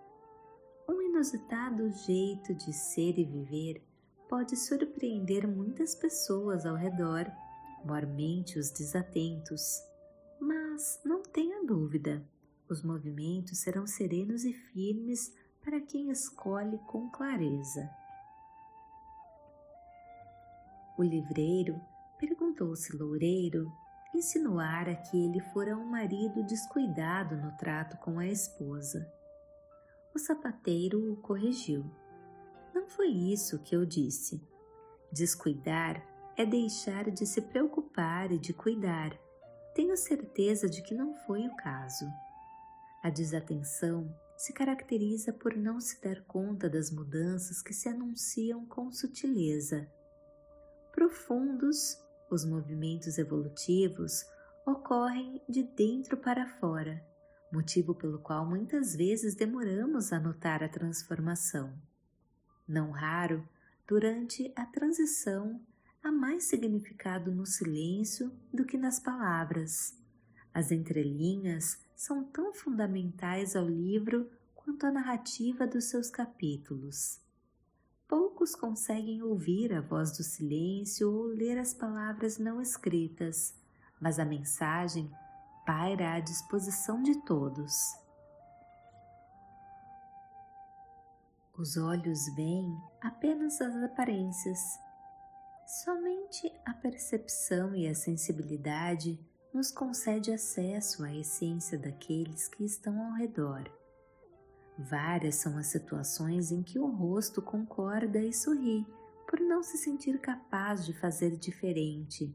Um 0.89 1.01
inusitado 1.01 1.91
jeito 1.91 2.55
de 2.55 2.71
ser 2.71 3.19
e 3.19 3.25
viver 3.25 3.83
pode 4.29 4.55
surpreender 4.55 5.45
muitas 5.45 5.93
pessoas 5.93 6.65
ao 6.65 6.75
redor, 6.75 7.29
mormente 7.85 8.57
os 8.57 8.71
desatentos. 8.71 9.81
Mas 10.39 10.99
não 11.05 11.21
tenha 11.21 11.63
dúvida, 11.63 12.27
os 12.67 12.83
movimentos 12.83 13.59
serão 13.59 13.85
serenos 13.85 14.43
e 14.43 14.51
firmes 14.51 15.31
para 15.63 15.79
quem 15.79 16.09
escolhe 16.09 16.77
com 16.87 17.09
clareza. 17.09 17.89
O 20.97 21.03
livreiro 21.03 21.79
perguntou 22.17 22.75
se 22.75 22.95
Loureiro 22.95 23.71
insinuara 24.13 24.95
que 24.95 25.25
ele 25.25 25.41
fora 25.51 25.77
um 25.77 25.85
marido 25.85 26.43
descuidado 26.43 27.35
no 27.35 27.51
trato 27.57 27.97
com 27.97 28.17
a 28.17 28.25
esposa. 28.25 29.11
O 30.13 30.19
sapateiro 30.19 31.11
o 31.11 31.17
corrigiu. 31.17 31.83
Não 32.73 32.87
foi 32.87 33.07
isso 33.07 33.59
que 33.59 33.75
eu 33.75 33.85
disse. 33.85 34.41
Descuidar 35.11 36.01
é 36.37 36.45
deixar 36.45 37.09
de 37.09 37.25
se 37.25 37.41
preocupar 37.41 38.31
e 38.31 38.37
de 38.37 38.53
cuidar. 38.53 39.17
Tenho 39.73 39.95
certeza 39.95 40.69
de 40.69 40.81
que 40.81 40.93
não 40.93 41.13
foi 41.25 41.47
o 41.47 41.55
caso. 41.55 42.05
A 43.03 43.09
desatenção 43.09 44.13
se 44.37 44.51
caracteriza 44.51 45.31
por 45.31 45.55
não 45.55 45.79
se 45.79 46.01
dar 46.01 46.21
conta 46.25 46.69
das 46.69 46.91
mudanças 46.91 47.61
que 47.61 47.73
se 47.73 47.87
anunciam 47.87 48.65
com 48.65 48.91
sutileza. 48.91 49.89
Profundos, 50.91 51.97
os 52.29 52.45
movimentos 52.45 53.17
evolutivos 53.17 54.25
ocorrem 54.65 55.41
de 55.47 55.63
dentro 55.63 56.17
para 56.17 56.47
fora, 56.59 57.05
motivo 57.51 57.93
pelo 57.93 58.19
qual 58.19 58.45
muitas 58.45 58.95
vezes 58.95 59.35
demoramos 59.35 60.11
a 60.11 60.19
notar 60.19 60.63
a 60.63 60.69
transformação. 60.69 61.73
Não 62.67 62.91
raro, 62.91 63.47
durante 63.87 64.51
a 64.55 64.65
transição, 64.65 65.61
há 66.05 66.11
mais 66.11 66.43
significado 66.43 67.31
no 67.31 67.47
silêncio 67.47 68.31
do 68.53 68.63
que 68.63 68.77
nas 68.77 68.99
palavras. 68.99 69.97
As 70.53 70.71
entrelinhas 70.71 71.79
são 71.95 72.23
tão 72.23 72.53
fundamentais 72.53 73.55
ao 73.55 73.67
livro 73.67 74.29
quanto 74.53 74.85
a 74.85 74.91
narrativa 74.91 75.65
dos 75.65 75.85
seus 75.85 76.11
capítulos. 76.11 77.19
Poucos 78.07 78.53
conseguem 78.53 79.23
ouvir 79.23 79.73
a 79.73 79.81
voz 79.81 80.15
do 80.15 80.21
silêncio 80.21 81.11
ou 81.11 81.25
ler 81.25 81.57
as 81.57 81.73
palavras 81.73 82.37
não 82.37 82.61
escritas, 82.61 83.55
mas 83.99 84.19
a 84.19 84.25
mensagem 84.25 85.11
paira 85.65 86.13
à 86.13 86.19
disposição 86.19 87.01
de 87.01 87.15
todos. 87.25 87.73
Os 91.57 91.77
olhos 91.77 92.27
veem 92.35 92.79
apenas 93.01 93.59
as 93.59 93.75
aparências. 93.81 94.84
Somente 95.65 96.53
a 96.63 96.73
percepção 96.75 97.75
e 97.75 97.87
a 97.87 97.95
sensibilidade 97.95 99.19
nos 99.51 99.71
concede 99.71 100.31
acesso 100.31 101.03
à 101.03 101.11
essência 101.11 101.75
daqueles 101.75 102.47
que 102.47 102.63
estão 102.63 103.03
ao 103.03 103.13
redor. 103.13 103.63
Várias 104.77 105.35
são 105.35 105.57
as 105.57 105.67
situações 105.67 106.51
em 106.51 106.61
que 106.61 106.77
o 106.77 106.85
rosto 106.85 107.41
concorda 107.41 108.19
e 108.19 108.31
sorri 108.31 108.85
por 109.27 109.39
não 109.39 109.63
se 109.63 109.77
sentir 109.77 110.19
capaz 110.19 110.85
de 110.85 110.93
fazer 110.93 111.35
diferente, 111.35 112.31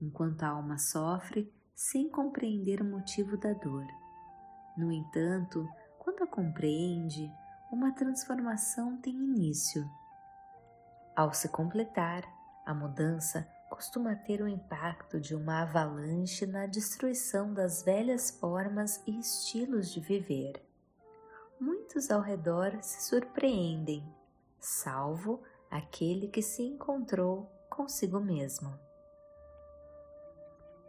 enquanto 0.00 0.42
a 0.42 0.48
alma 0.48 0.76
sofre 0.76 1.52
sem 1.72 2.08
compreender 2.08 2.82
o 2.82 2.84
motivo 2.84 3.36
da 3.36 3.52
dor. 3.52 3.86
No 4.76 4.90
entanto, 4.90 5.68
quando 6.00 6.24
a 6.24 6.26
compreende, 6.26 7.30
uma 7.70 7.92
transformação 7.92 8.96
tem 8.96 9.14
início. 9.14 9.88
Ao 11.14 11.32
se 11.32 11.48
completar, 11.48 12.41
a 12.64 12.72
mudança 12.72 13.48
costuma 13.68 14.14
ter 14.14 14.42
o 14.42 14.48
impacto 14.48 15.18
de 15.18 15.34
uma 15.34 15.62
avalanche 15.62 16.46
na 16.46 16.66
destruição 16.66 17.52
das 17.52 17.82
velhas 17.82 18.30
formas 18.30 19.02
e 19.06 19.18
estilos 19.18 19.90
de 19.90 19.98
viver. 20.00 20.62
Muitos 21.58 22.10
ao 22.10 22.20
redor 22.20 22.78
se 22.82 23.08
surpreendem. 23.08 24.04
salvo 24.60 25.42
aquele 25.70 26.28
que 26.28 26.42
se 26.42 26.62
encontrou 26.62 27.50
consigo 27.68 28.20
mesmo. 28.20 28.78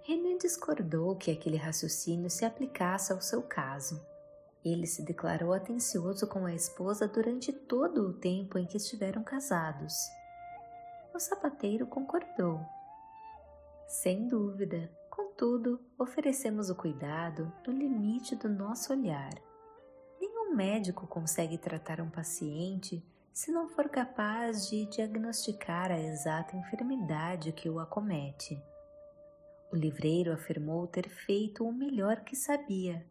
René 0.04 0.38
discordou 0.38 1.16
que 1.16 1.32
aquele 1.32 1.56
raciocínio 1.56 2.30
se 2.30 2.44
aplicasse 2.44 3.14
ao 3.14 3.22
seu 3.22 3.42
caso. 3.42 4.06
Ele 4.64 4.86
se 4.86 5.02
declarou 5.02 5.54
atencioso 5.54 6.28
com 6.28 6.46
a 6.46 6.54
esposa 6.54 7.08
durante 7.08 7.54
todo 7.54 8.10
o 8.10 8.14
tempo 8.14 8.58
em 8.58 8.66
que 8.66 8.78
estiveram 8.78 9.24
casados. 9.24 9.94
O 11.14 11.20
sapateiro 11.20 11.86
concordou. 11.86 12.60
Sem 13.88 14.28
dúvida, 14.28 14.92
contudo, 15.12 15.80
oferecemos 15.98 16.72
o 16.72 16.76
cuidado 16.76 17.54
no 17.68 17.72
limite 17.72 18.36
do 18.36 18.50
nosso 18.50 18.92
olhar. 18.92 19.32
Nenhum 20.20 20.56
médico 20.56 21.06
consegue 21.06 21.58
tratar 21.58 22.02
um 22.02 22.10
paciente 22.10 23.06
se 23.32 23.52
não 23.52 23.70
for 23.70 23.90
capaz 23.90 24.68
de 24.68 24.88
diagnosticar 24.88 25.92
a 25.92 26.00
exata 26.00 26.56
enfermidade 26.56 27.52
que 27.52 27.70
o 27.70 27.80
acomete. 27.80 28.60
O 29.72 29.76
livreiro 29.76 30.32
afirmou 30.32 30.88
ter 30.88 31.10
feito 31.10 31.64
o 31.64 31.72
melhor 31.72 32.22
que 32.22 32.36
sabia. 32.36 33.06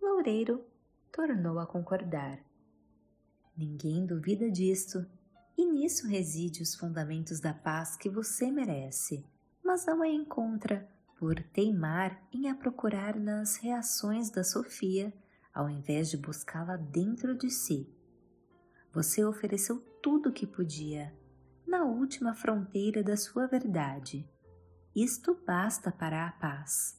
Loureiro 0.00 0.64
tornou 1.12 1.58
a 1.58 1.66
concordar. 1.66 2.38
Ninguém 3.56 4.04
duvida 4.04 4.50
disto, 4.50 5.06
e 5.56 5.64
nisso 5.64 6.06
reside 6.06 6.62
os 6.62 6.74
fundamentos 6.74 7.40
da 7.40 7.54
paz 7.54 7.96
que 7.96 8.08
você 8.08 8.50
merece, 8.50 9.24
mas 9.64 9.86
não 9.86 10.02
a 10.02 10.08
encontra 10.08 10.88
por 11.18 11.42
teimar 11.52 12.20
em 12.32 12.48
a 12.48 12.54
procurar 12.54 13.18
nas 13.18 13.56
reações 13.56 14.30
da 14.30 14.44
Sofia, 14.44 15.12
ao 15.54 15.70
invés 15.70 16.10
de 16.10 16.16
buscá-la 16.16 16.76
dentro 16.76 17.36
de 17.36 17.50
si. 17.50 17.88
Você 18.92 19.24
ofereceu 19.24 19.80
tudo 20.02 20.28
o 20.28 20.32
que 20.32 20.46
podia, 20.46 21.14
na 21.66 21.84
última 21.84 22.34
fronteira 22.34 23.02
da 23.02 23.16
sua 23.16 23.46
verdade 23.46 24.28
isto 24.96 25.38
basta 25.46 25.92
para 25.92 26.26
a 26.26 26.32
paz. 26.32 26.98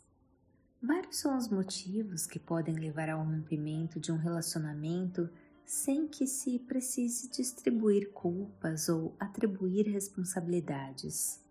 Vários 0.79 1.17
são 1.17 1.35
os 1.35 1.49
motivos 1.49 2.27
que 2.27 2.37
podem 2.37 2.75
levar 2.75 3.09
ao 3.09 3.23
rompimento 3.23 3.99
de 3.99 4.11
um 4.11 4.17
relacionamento 4.17 5.27
sem 5.67 6.07
que 6.07 6.25
se 6.25 6.59
precise 6.59 7.29
distribuir 7.29 8.09
culpas 8.13 8.87
ou 8.87 9.13
atribuir 9.19 9.85
responsabilidades. 9.85 11.43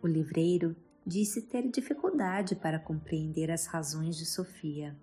O 0.00 0.06
livreiro 0.06 0.76
disse 1.04 1.42
ter 1.42 1.68
dificuldade 1.68 2.54
para 2.54 2.78
compreender 2.78 3.50
as 3.50 3.66
razões 3.66 4.16
de 4.16 4.24
Sofia. 4.24 4.96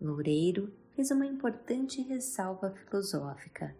Loureiro 0.00 0.72
fez 0.96 1.10
uma 1.10 1.26
importante 1.26 2.00
ressalva 2.00 2.70
filosófica. 2.70 3.76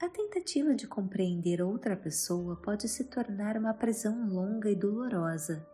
A 0.00 0.08
tentativa 0.08 0.74
de 0.74 0.86
compreender 0.86 1.60
outra 1.60 1.94
pessoa 1.94 2.56
pode 2.56 2.88
se 2.88 3.04
tornar 3.04 3.58
uma 3.58 3.74
prisão 3.74 4.26
longa 4.30 4.70
e 4.70 4.74
dolorosa. 4.74 5.66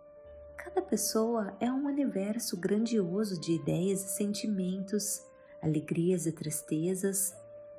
Cada 0.56 0.82
pessoa 0.82 1.56
é 1.60 1.70
um 1.70 1.86
universo 1.86 2.56
grandioso 2.56 3.40
de 3.40 3.52
ideias 3.52 4.04
e 4.04 4.16
sentimentos, 4.16 5.27
alegrias 5.62 6.26
e 6.26 6.32
tristezas, 6.32 7.34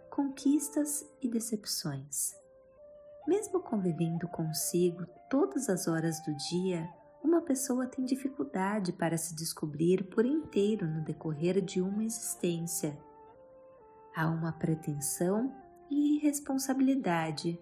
conquistas 0.10 1.06
e 1.22 1.28
decepções. 1.30 2.36
Mesmo 3.28 3.60
convivendo 3.62 4.28
consigo 4.28 5.06
todas 5.30 5.70
as 5.70 5.88
horas 5.88 6.20
do 6.24 6.36
dia, 6.36 6.90
uma 7.24 7.42
pessoa 7.42 7.86
tem 7.86 8.06
dificuldade 8.06 8.94
para 8.94 9.18
se 9.18 9.36
descobrir 9.36 10.04
por 10.06 10.26
inteiro 10.26 10.88
no 10.88 11.04
decorrer 11.04 11.62
de 11.62 11.82
uma 11.82 12.04
existência. 12.04 12.98
Há 14.16 14.28
uma 14.28 14.54
pretensão 14.54 15.54
e 15.90 16.18
irresponsabilidade, 16.18 17.60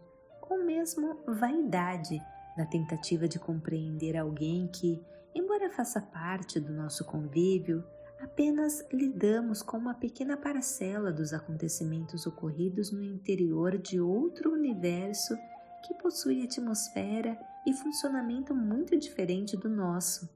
ou 0.50 0.64
mesmo 0.64 1.20
vaidade, 1.28 2.22
na 2.58 2.66
tentativa 2.66 3.28
de 3.28 3.40
compreender 3.40 4.16
alguém 4.16 4.68
que, 4.68 5.04
embora 5.36 5.70
faça 5.70 6.02
parte 6.02 6.60
do 6.60 6.74
nosso 6.74 7.06
convívio, 7.06 7.84
apenas 8.20 8.86
lidamos 8.92 9.62
com 9.62 9.78
uma 9.78 9.94
pequena 9.94 10.38
parcela 10.38 11.12
dos 11.12 11.34
acontecimentos 11.34 12.26
ocorridos 12.26 12.92
no 12.92 13.04
interior 13.04 13.78
de 13.78 14.00
outro 14.00 14.52
universo 14.52 15.38
que 15.86 15.94
possui 15.96 16.44
atmosfera 16.44 17.38
e 17.66 17.74
funcionamento 17.74 18.56
muito 18.56 18.98
diferente 18.98 19.56
do 19.56 19.70
nosso, 19.70 20.30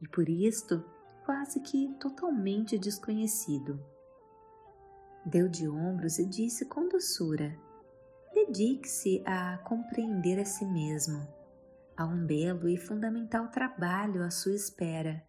e 0.00 0.08
por 0.08 0.28
isto 0.28 0.84
quase 1.24 1.60
que 1.60 1.94
totalmente 2.00 2.78
desconhecido. 2.78 3.80
Deu 5.24 5.48
de 5.48 5.68
ombros 5.68 6.20
e 6.20 6.24
disse 6.24 6.64
com 6.66 6.88
doçura: 6.88 7.52
Dedique-se 8.32 9.22
a 9.26 9.58
compreender 9.58 10.38
a 10.38 10.44
si 10.44 10.64
mesmo. 10.64 11.26
Há 11.96 12.06
um 12.06 12.24
belo 12.24 12.68
e 12.68 12.76
fundamental 12.76 13.48
trabalho 13.48 14.22
à 14.22 14.30
sua 14.30 14.54
espera. 14.54 15.25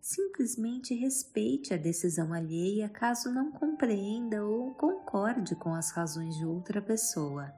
Simplesmente 0.00 0.94
respeite 0.94 1.74
a 1.74 1.76
decisão 1.76 2.32
alheia 2.32 2.88
caso 2.88 3.30
não 3.30 3.52
compreenda 3.52 4.44
ou 4.44 4.74
concorde 4.74 5.54
com 5.54 5.74
as 5.74 5.90
razões 5.90 6.36
de 6.36 6.44
outra 6.44 6.80
pessoa. 6.80 7.52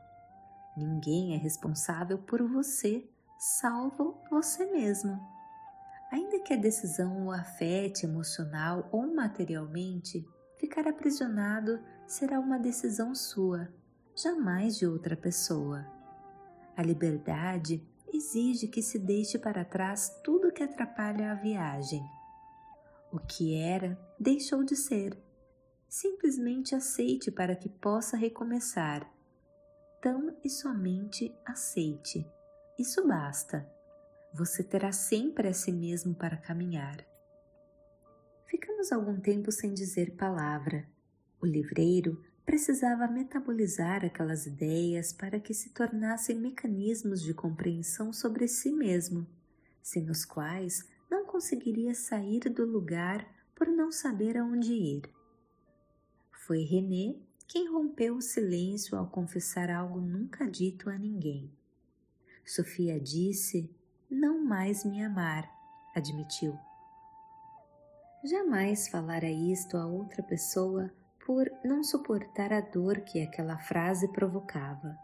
Ninguém 0.76 1.34
é 1.34 1.36
responsável 1.36 2.18
por 2.18 2.42
você, 2.42 3.08
salvo 3.38 4.20
você 4.30 4.66
mesmo. 4.66 5.20
Ainda 6.10 6.40
que 6.40 6.52
a 6.52 6.56
decisão 6.56 7.26
o 7.26 7.30
afete 7.30 8.04
emocional 8.04 8.88
ou 8.92 9.14
materialmente, 9.14 10.26
Ficar 10.62 10.86
aprisionado 10.86 11.80
será 12.06 12.38
uma 12.38 12.56
decisão 12.56 13.16
sua, 13.16 13.68
jamais 14.14 14.76
de 14.78 14.86
outra 14.86 15.16
pessoa. 15.16 15.84
A 16.76 16.84
liberdade 16.84 17.84
exige 18.14 18.68
que 18.68 18.80
se 18.80 18.96
deixe 18.96 19.40
para 19.40 19.64
trás 19.64 20.20
tudo 20.22 20.52
que 20.52 20.62
atrapalha 20.62 21.32
a 21.32 21.34
viagem. 21.34 22.00
O 23.12 23.18
que 23.18 23.54
era 23.54 23.98
deixou 24.18 24.64
de 24.64 24.74
ser. 24.74 25.14
Simplesmente 25.86 26.74
aceite 26.74 27.30
para 27.30 27.54
que 27.54 27.68
possa 27.68 28.16
recomeçar. 28.16 29.06
Tão 30.00 30.34
e 30.42 30.48
somente 30.48 31.30
aceite. 31.44 32.26
Isso 32.78 33.06
basta. 33.06 33.70
Você 34.32 34.64
terá 34.64 34.92
sempre 34.92 35.46
a 35.46 35.52
si 35.52 35.70
mesmo 35.70 36.14
para 36.14 36.38
caminhar. 36.38 37.04
Ficamos 38.46 38.90
algum 38.90 39.20
tempo 39.20 39.52
sem 39.52 39.74
dizer 39.74 40.16
palavra. 40.16 40.88
O 41.38 41.44
livreiro 41.44 42.24
precisava 42.46 43.06
metabolizar 43.06 44.06
aquelas 44.06 44.46
ideias 44.46 45.12
para 45.12 45.38
que 45.38 45.52
se 45.52 45.68
tornassem 45.68 46.40
mecanismos 46.40 47.22
de 47.22 47.34
compreensão 47.34 48.10
sobre 48.10 48.48
si 48.48 48.72
mesmo, 48.72 49.26
sem 49.82 50.08
os 50.08 50.24
quais 50.24 50.90
conseguiria 51.42 51.92
sair 51.92 52.38
do 52.48 52.64
lugar 52.64 53.26
por 53.52 53.66
não 53.66 53.90
saber 53.90 54.38
aonde 54.38 54.72
ir. 54.72 55.12
Foi 56.46 56.62
René 56.62 57.16
quem 57.48 57.68
rompeu 57.68 58.14
o 58.14 58.22
silêncio 58.22 58.96
ao 58.96 59.08
confessar 59.08 59.68
algo 59.68 60.00
nunca 60.00 60.48
dito 60.48 60.88
a 60.88 60.96
ninguém. 60.96 61.50
Sofia 62.46 63.00
disse: 63.00 63.68
Não 64.08 64.44
mais 64.44 64.84
me 64.84 65.02
amar, 65.02 65.50
admitiu. 65.96 66.56
Jamais 68.22 68.86
falara 68.86 69.28
isto 69.28 69.76
a 69.76 69.84
outra 69.84 70.22
pessoa 70.22 70.92
por 71.26 71.50
não 71.64 71.82
suportar 71.82 72.52
a 72.52 72.60
dor 72.60 73.00
que 73.00 73.20
aquela 73.20 73.58
frase 73.58 74.06
provocava. 74.12 74.96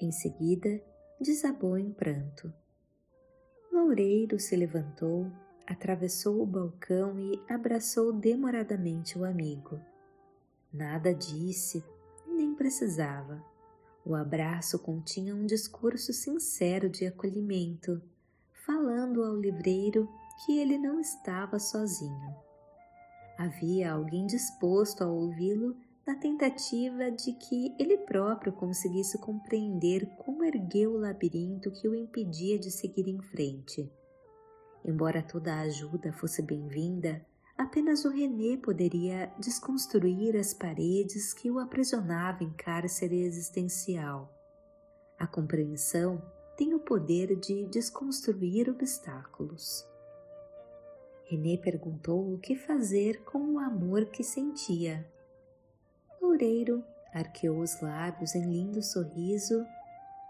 Em 0.00 0.10
seguida, 0.12 0.82
desabou 1.20 1.76
em 1.76 1.92
pranto. 1.92 2.50
Loureiro 3.70 4.38
se 4.38 4.56
levantou, 4.56 5.30
atravessou 5.66 6.42
o 6.42 6.46
balcão 6.46 7.18
e 7.18 7.40
abraçou 7.48 8.12
demoradamente 8.12 9.18
o 9.18 9.24
amigo. 9.24 9.80
Nada 10.72 11.14
disse, 11.14 11.84
nem 12.26 12.54
precisava. 12.54 13.44
O 14.04 14.14
abraço 14.14 14.78
continha 14.78 15.34
um 15.34 15.46
discurso 15.46 16.12
sincero 16.12 16.88
de 16.88 17.06
acolhimento, 17.06 18.02
falando 18.66 19.22
ao 19.22 19.36
livreiro 19.36 20.08
que 20.44 20.58
ele 20.58 20.78
não 20.78 20.98
estava 20.98 21.58
sozinho. 21.58 22.34
Havia 23.38 23.92
alguém 23.92 24.26
disposto 24.26 25.02
a 25.02 25.06
ouvi-lo 25.06 25.76
na 26.06 26.16
tentativa 26.16 27.10
de 27.10 27.32
que 27.32 27.74
ele 27.78 27.98
próprio 27.98 28.52
conseguisse 28.52 29.18
compreender 29.18 30.06
como 30.16 30.44
ergueu 30.44 30.94
o 30.94 30.98
labirinto 30.98 31.70
que 31.70 31.86
o 31.86 31.94
impedia 31.94 32.58
de 32.58 32.70
seguir 32.70 33.06
em 33.08 33.20
frente. 33.20 33.90
Embora 34.84 35.22
toda 35.22 35.54
a 35.54 35.60
ajuda 35.60 36.12
fosse 36.12 36.42
bem-vinda, 36.42 37.24
apenas 37.56 38.04
o 38.04 38.10
René 38.10 38.56
poderia 38.56 39.32
desconstruir 39.38 40.36
as 40.36 40.52
paredes 40.52 41.32
que 41.32 41.50
o 41.50 41.60
aprisionavam 41.60 42.48
em 42.48 42.52
cárcere 42.52 43.22
existencial. 43.22 44.32
A 45.18 45.26
compreensão 45.26 46.20
tem 46.56 46.74
o 46.74 46.80
poder 46.80 47.36
de 47.36 47.64
desconstruir 47.66 48.68
obstáculos. 48.68 49.86
René 51.26 51.56
perguntou 51.56 52.34
o 52.34 52.38
que 52.38 52.56
fazer 52.56 53.22
com 53.24 53.54
o 53.54 53.58
amor 53.60 54.06
que 54.06 54.24
sentia. 54.24 55.08
Loureiro 56.20 56.84
arqueou 57.14 57.60
os 57.60 57.80
lábios 57.80 58.34
em 58.34 58.50
lindo 58.50 58.82
sorriso 58.82 59.64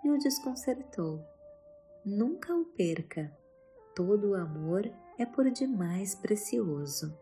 e 0.05 0.11
o 0.11 0.19
desconcertou. 0.19 1.25
Nunca 2.05 2.55
o 2.55 2.65
perca, 2.65 3.35
todo 3.94 4.31
o 4.31 4.35
amor 4.35 4.90
é 5.18 5.26
por 5.26 5.50
demais 5.50 6.14
precioso. 6.14 7.16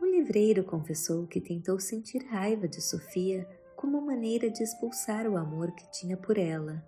O 0.00 0.06
livreiro 0.06 0.64
confessou 0.64 1.26
que 1.26 1.40
tentou 1.40 1.78
sentir 1.78 2.24
raiva 2.26 2.66
de 2.66 2.80
Sofia 2.80 3.48
como 3.76 4.00
maneira 4.00 4.50
de 4.50 4.62
expulsar 4.62 5.26
o 5.26 5.36
amor 5.36 5.72
que 5.72 5.90
tinha 5.90 6.16
por 6.16 6.36
ela. 6.36 6.84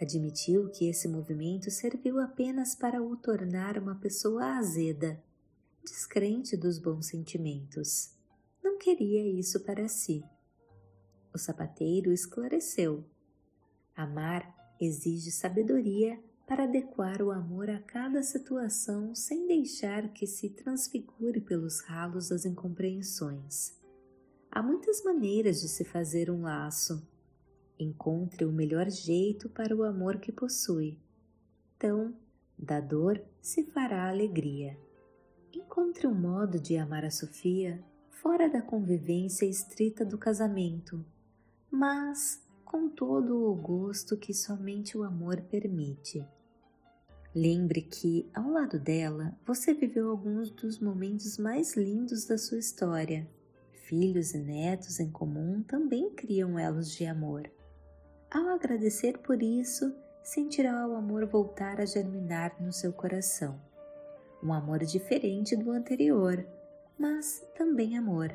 Admitiu 0.00 0.68
que 0.70 0.88
esse 0.88 1.08
movimento 1.08 1.70
serviu 1.70 2.20
apenas 2.20 2.74
para 2.74 3.02
o 3.02 3.16
tornar 3.16 3.78
uma 3.78 3.94
pessoa 3.94 4.56
azeda, 4.58 5.22
descrente 5.82 6.56
dos 6.56 6.78
bons 6.78 7.06
sentimentos. 7.06 8.12
Não 8.62 8.76
queria 8.78 9.26
isso 9.26 9.60
para 9.60 9.88
si. 9.88 10.24
O 11.32 11.38
sapateiro 11.38 12.12
esclareceu. 12.12 13.04
Amar 13.94 14.54
exige 14.80 15.30
sabedoria 15.30 16.20
para 16.46 16.62
adequar 16.62 17.20
o 17.20 17.32
amor 17.32 17.68
a 17.68 17.80
cada 17.80 18.22
situação 18.22 19.14
sem 19.14 19.48
deixar 19.48 20.12
que 20.12 20.26
se 20.28 20.50
transfigure 20.50 21.40
pelos 21.40 21.80
ralos 21.80 22.28
das 22.28 22.44
incompreensões. 22.44 23.74
Há 24.48 24.62
muitas 24.62 25.02
maneiras 25.02 25.60
de 25.60 25.68
se 25.68 25.84
fazer 25.84 26.30
um 26.30 26.42
laço. 26.42 27.06
Encontre 27.78 28.44
o 28.44 28.52
melhor 28.52 28.88
jeito 28.88 29.50
para 29.50 29.74
o 29.74 29.82
amor 29.82 30.18
que 30.18 30.30
possui. 30.30 30.98
Então, 31.76 32.14
da 32.56 32.80
dor 32.80 33.20
se 33.42 33.64
fará 33.64 34.08
alegria. 34.08 34.78
Encontre 35.52 36.06
um 36.06 36.14
modo 36.14 36.60
de 36.60 36.76
amar 36.76 37.04
a 37.04 37.10
Sofia 37.10 37.84
fora 38.08 38.48
da 38.48 38.62
convivência 38.62 39.44
estrita 39.44 40.04
do 40.04 40.16
casamento, 40.16 41.04
mas 41.70 42.42
com 42.64 42.88
todo 42.88 43.50
o 43.50 43.54
gosto 43.54 44.16
que 44.16 44.32
somente 44.32 44.96
o 44.96 45.02
amor 45.02 45.40
permite. 45.42 46.24
Lembre 47.38 47.82
que, 47.82 48.26
ao 48.34 48.48
lado 48.48 48.80
dela, 48.80 49.38
você 49.44 49.74
viveu 49.74 50.08
alguns 50.08 50.50
dos 50.50 50.78
momentos 50.78 51.36
mais 51.36 51.76
lindos 51.76 52.24
da 52.24 52.38
sua 52.38 52.56
história. 52.56 53.28
Filhos 53.74 54.32
e 54.32 54.38
netos 54.38 54.98
em 55.00 55.10
comum 55.10 55.62
também 55.62 56.08
criam 56.14 56.58
elos 56.58 56.90
de 56.90 57.04
amor. 57.04 57.50
Ao 58.30 58.48
agradecer 58.48 59.18
por 59.18 59.42
isso, 59.42 59.94
sentirá 60.22 60.88
o 60.88 60.94
amor 60.94 61.26
voltar 61.26 61.78
a 61.78 61.84
germinar 61.84 62.56
no 62.58 62.72
seu 62.72 62.90
coração. 62.90 63.60
Um 64.42 64.50
amor 64.50 64.78
diferente 64.78 65.54
do 65.54 65.72
anterior, 65.72 66.42
mas 66.98 67.46
também 67.54 67.98
amor. 67.98 68.34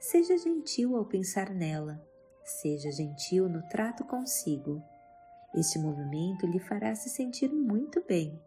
Seja 0.00 0.36
gentil 0.36 0.96
ao 0.96 1.04
pensar 1.04 1.54
nela, 1.54 2.04
seja 2.42 2.90
gentil 2.90 3.48
no 3.48 3.62
trato 3.68 4.02
consigo 4.02 4.82
este 5.56 5.78
movimento 5.78 6.46
lhe 6.46 6.58
fará 6.58 6.94
se 6.94 7.08
sentir 7.08 7.50
muito 7.52 8.02
bem. 8.06 8.40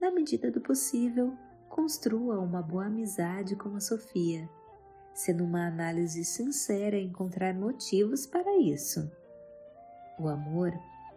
Na 0.00 0.10
medida 0.10 0.50
do 0.50 0.60
possível, 0.60 1.36
construa 1.68 2.38
uma 2.38 2.62
boa 2.62 2.86
amizade 2.86 3.56
com 3.56 3.74
a 3.74 3.80
Sofia, 3.80 4.48
sendo 5.12 5.44
uma 5.44 5.66
análise 5.66 6.24
sincera 6.24 6.96
encontrar 6.96 7.54
motivos 7.54 8.26
para 8.26 8.56
isso. 8.58 9.10
O 10.18 10.28
amor 10.28 10.72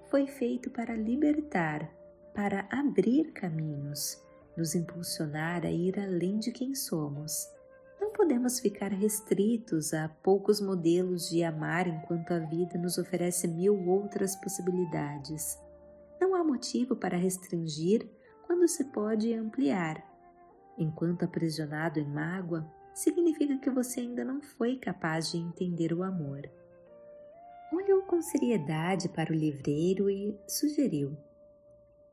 foi 0.09 0.27
feito 0.27 0.69
para 0.71 0.95
libertar, 0.95 1.87
para 2.33 2.67
abrir 2.71 3.31
caminhos, 3.31 4.21
nos 4.57 4.75
impulsionar 4.75 5.65
a 5.65 5.71
ir 5.71 5.99
além 5.99 6.39
de 6.39 6.51
quem 6.51 6.73
somos 6.73 7.47
podemos 8.21 8.59
ficar 8.59 8.89
restritos 8.89 9.95
a 9.95 10.07
poucos 10.07 10.61
modelos 10.61 11.27
de 11.27 11.43
amar 11.43 11.87
enquanto 11.87 12.31
a 12.31 12.37
vida 12.37 12.77
nos 12.77 12.99
oferece 12.99 13.47
mil 13.47 13.89
outras 13.89 14.35
possibilidades. 14.35 15.57
Não 16.19 16.35
há 16.35 16.43
motivo 16.43 16.95
para 16.95 17.17
restringir 17.17 18.07
quando 18.45 18.67
se 18.67 18.83
pode 18.91 19.33
ampliar. 19.33 20.05
Enquanto 20.77 21.25
aprisionado 21.25 21.99
em 21.99 22.07
mágoa, 22.07 22.71
significa 22.93 23.57
que 23.57 23.71
você 23.71 24.01
ainda 24.01 24.23
não 24.23 24.39
foi 24.39 24.75
capaz 24.75 25.31
de 25.31 25.37
entender 25.37 25.91
o 25.91 26.03
amor. 26.03 26.47
Olhou 27.73 28.03
com 28.03 28.21
seriedade 28.21 29.09
para 29.09 29.33
o 29.33 29.35
livreiro 29.35 30.11
e 30.11 30.37
sugeriu: 30.47 31.17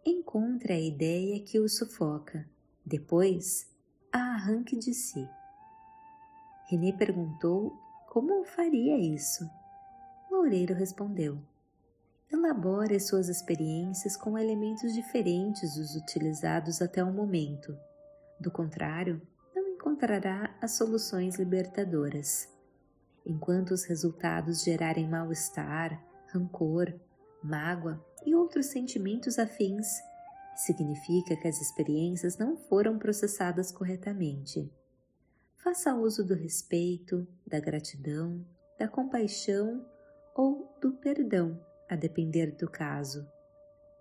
Encontre 0.07 0.73
a 0.73 0.81
ideia 0.81 1.39
que 1.43 1.61
o 1.61 1.69
sufoca. 1.69 2.49
Depois, 2.83 3.71
a 4.11 4.21
arranque 4.37 4.75
de 4.75 4.95
si. 4.95 5.29
René 6.69 6.93
perguntou 6.93 7.73
como 8.09 8.45
faria 8.45 8.99
isso. 8.99 9.49
Loureiro 10.31 10.75
respondeu: 10.75 11.39
Elabore 12.31 13.01
suas 13.01 13.29
experiências 13.29 14.19
com 14.19 14.39
elementos 14.39 14.93
diferentes 14.93 15.77
dos 15.77 15.97
utilizados 15.97 16.83
até 16.83 17.03
o 17.03 17.11
momento. 17.11 17.75
Do 18.39 18.51
contrário, 18.51 19.23
não 19.55 19.67
encontrará 19.67 20.55
as 20.61 20.73
soluções 20.73 21.37
libertadoras. 21.37 22.47
Enquanto 23.25 23.71
os 23.71 23.85
resultados 23.85 24.63
gerarem 24.63 25.09
mal-estar, 25.09 25.99
rancor, 26.27 26.93
mágoa 27.43 28.05
e 28.27 28.35
outros 28.35 28.67
sentimentos 28.67 29.39
afins, 29.39 29.87
significa 30.55 31.35
que 31.35 31.49
as 31.49 31.63
experiências 31.63 32.37
não 32.37 32.59
foram 32.59 32.99
processadas 32.99 33.73
corretamente. 33.73 34.71
Faça 35.59 35.93
uso 35.93 36.25
do 36.25 36.35
respeito, 36.35 37.27
da 37.45 37.59
gratidão, 37.59 38.47
da 38.79 38.87
compaixão 38.87 39.85
ou 40.35 40.73
do 40.81 40.93
perdão, 40.93 41.61
a 41.89 41.97
depender 41.97 42.53
do 42.53 42.71
caso. 42.71 43.27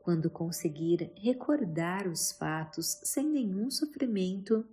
Quando 0.02 0.30
conseguir 0.30 1.12
recordar 1.16 2.08
os 2.08 2.32
fatos 2.32 3.00
sem 3.04 3.28
nenhum 3.28 3.72
sofrimento, 3.72 4.66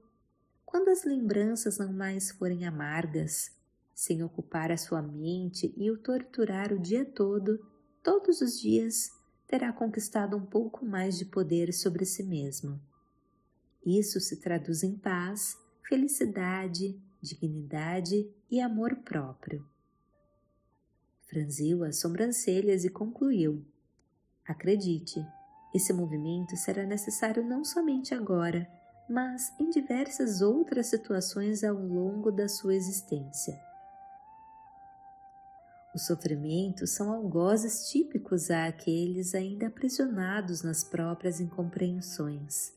quando 0.65 0.91
as 0.91 1.05
lembranças 1.05 1.79
não 1.79 1.91
mais 1.91 2.31
forem 2.31 2.67
amargas, 2.67 3.51
sem 3.95 4.23
ocupar 4.23 4.71
a 4.71 4.77
sua 4.77 5.01
mente 5.01 5.73
e 5.79 5.91
o 5.91 5.97
torturar 5.97 6.71
o 6.71 6.79
dia 6.79 7.05
todo, 7.05 7.67
todos 8.03 8.43
os 8.43 8.61
dias 8.61 9.11
terá 9.49 9.73
conquistado 9.73 10.37
um 10.37 10.45
pouco 10.45 10.85
mais 10.85 11.17
de 11.17 11.25
poder 11.25 11.73
sobre 11.73 12.05
si 12.05 12.23
mesmo. 12.23 12.79
Isso 13.85 14.21
se 14.21 14.37
traduz 14.37 14.83
em 14.83 14.97
paz 14.97 15.64
felicidade, 15.89 17.01
dignidade 17.21 18.29
e 18.51 18.61
amor 18.61 18.97
próprio. 18.97 19.67
Franziu 21.27 21.85
as 21.85 21.99
sobrancelhas 22.01 22.85
e 22.85 22.91
concluiu: 22.91 23.65
Acredite, 24.47 25.25
esse 25.75 25.93
movimento 25.93 26.57
será 26.57 26.85
necessário 26.85 27.45
não 27.45 27.65
somente 27.65 28.15
agora, 28.15 28.69
mas 29.09 29.53
em 29.59 29.71
diversas 29.71 30.41
outras 30.41 30.87
situações 30.87 31.65
ao 31.65 31.75
longo 31.75 32.31
da 32.31 32.49
sua 32.49 32.75
existência. 32.75 33.61
Os 35.95 36.07
sofrimentos 36.07 36.91
são 36.91 37.13
algozes 37.13 37.89
típicos 37.89 38.51
àqueles 38.51 39.35
ainda 39.35 39.69
aprisionados 39.69 40.63
nas 40.63 40.83
próprias 40.83 41.41
incompreensões. 41.41 42.73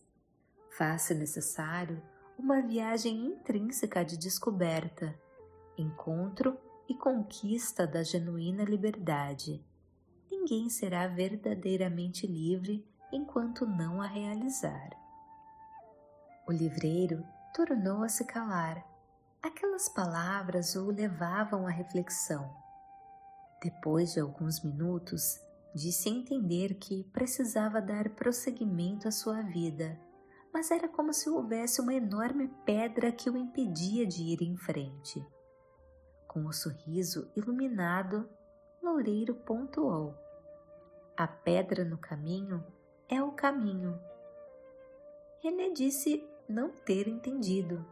Faça 0.78 1.16
necessário 1.16 2.00
uma 2.38 2.62
viagem 2.62 3.26
intrínseca 3.26 4.06
de 4.06 4.16
descoberta, 4.16 5.14
encontro 5.76 6.56
e 6.88 6.94
conquista 6.94 7.88
da 7.88 8.04
genuína 8.04 8.64
liberdade. 8.64 9.66
Ninguém 10.30 10.70
será 10.70 11.08
verdadeiramente 11.08 12.28
livre 12.28 12.86
enquanto 13.12 13.66
não 13.66 14.02
a 14.02 14.08
realizar. 14.08 14.90
O 16.48 16.52
livreiro 16.52 17.26
tornou 17.54 18.04
a 18.04 18.10
se 18.10 18.24
calar. 18.24 18.86
Aquelas 19.42 19.90
palavras 19.90 20.76
o 20.76 20.92
levavam 20.92 21.66
à 21.66 21.72
reflexão. 21.72 22.56
Depois 23.62 24.14
de 24.14 24.20
alguns 24.20 24.64
minutos, 24.64 25.40
disse 25.74 26.08
entender 26.08 26.76
que 26.76 27.04
precisava 27.06 27.82
dar 27.82 28.10
prosseguimento 28.10 29.08
à 29.08 29.12
sua 29.12 29.42
vida 29.42 30.00
mas 30.54 30.72
era 30.72 30.88
como 30.88 31.14
se 31.14 31.30
houvesse 31.30 31.82
uma 31.82 31.94
enorme 31.94 32.48
pedra 32.66 33.12
que 33.12 33.30
o 33.30 33.38
impedia 33.38 34.06
de 34.06 34.24
ir 34.24 34.42
em 34.42 34.58
frente. 34.58 35.26
Com 36.28 36.46
o 36.46 36.54
sorriso 36.54 37.32
iluminado, 37.36 38.30
Loureiro 38.82 39.36
pontuou: 39.36 40.16
A 41.16 41.28
pedra 41.28 41.84
no 41.84 41.98
caminho 41.98 42.64
é 43.10 43.22
o 43.22 43.32
caminho. 43.32 44.00
René 45.42 45.70
disse 45.70 46.28
não 46.48 46.70
ter 46.70 47.08
entendido. 47.08 47.86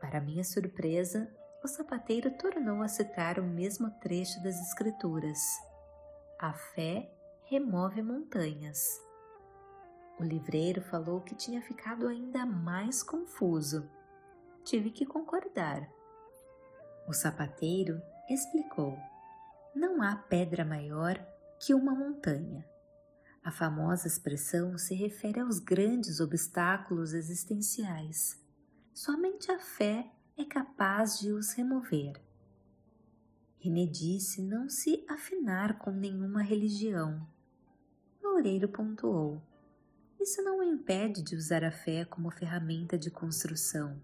Para 0.00 0.20
minha 0.20 0.44
surpresa, 0.44 1.30
o 1.62 1.68
sapateiro 1.68 2.30
tornou 2.38 2.82
a 2.82 2.88
citar 2.88 3.38
o 3.38 3.42
mesmo 3.42 3.90
trecho 4.00 4.42
das 4.42 4.60
Escrituras: 4.68 5.38
A 6.38 6.52
fé 6.52 7.10
remove 7.44 8.02
montanhas. 8.02 9.05
O 10.18 10.24
livreiro 10.24 10.80
falou 10.80 11.20
que 11.20 11.34
tinha 11.34 11.60
ficado 11.60 12.08
ainda 12.08 12.46
mais 12.46 13.02
confuso. 13.02 13.88
Tive 14.64 14.90
que 14.90 15.04
concordar. 15.04 15.88
O 17.06 17.12
sapateiro 17.12 18.00
explicou: 18.28 18.98
Não 19.74 20.02
há 20.02 20.16
pedra 20.16 20.64
maior 20.64 21.14
que 21.60 21.74
uma 21.74 21.94
montanha. 21.94 22.66
A 23.44 23.50
famosa 23.50 24.08
expressão 24.08 24.76
se 24.76 24.94
refere 24.94 25.38
aos 25.38 25.58
grandes 25.58 26.18
obstáculos 26.18 27.12
existenciais. 27.12 28.42
Somente 28.92 29.52
a 29.52 29.58
fé 29.58 30.10
é 30.36 30.44
capaz 30.44 31.18
de 31.18 31.30
os 31.30 31.52
remover. 31.52 32.20
René 33.58 33.86
disse 33.86 34.42
não 34.42 34.68
se 34.68 35.04
afinar 35.08 35.78
com 35.78 35.90
nenhuma 35.90 36.42
religião. 36.42 37.24
Loureiro 38.22 38.68
pontuou: 38.68 39.42
Isso 40.20 40.42
não 40.42 40.58
o 40.58 40.62
impede 40.62 41.22
de 41.22 41.36
usar 41.36 41.62
a 41.64 41.70
fé 41.70 42.04
como 42.04 42.30
ferramenta 42.30 42.98
de 42.98 43.10
construção. 43.10 44.00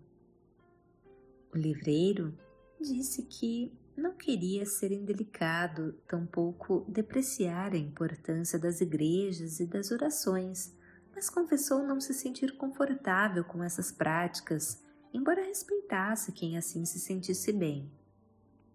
O 1.53 1.59
livreiro 1.59 2.37
disse 2.81 3.23
que 3.25 3.73
não 3.97 4.15
queria 4.15 4.65
ser 4.65 4.91
indelicado, 4.91 5.93
tampouco 6.07 6.85
depreciar 6.89 7.73
a 7.73 7.79
importância 7.79 8.59
das 8.59 8.81
igrejas 8.81 9.61
e 9.61 9.67
das 9.67 9.91
orações, 9.91 10.75
mas 11.15 11.29
confessou 11.29 11.83
não 11.87 12.01
se 12.01 12.15
sentir 12.15 12.57
confortável 12.57 13.45
com 13.45 13.63
essas 13.63 13.93
práticas, 13.93 14.83
embora 15.13 15.45
respeitasse 15.45 16.33
quem 16.33 16.57
assim 16.57 16.87
se 16.87 16.99
sentisse 16.99 17.53
bem. 17.53 17.93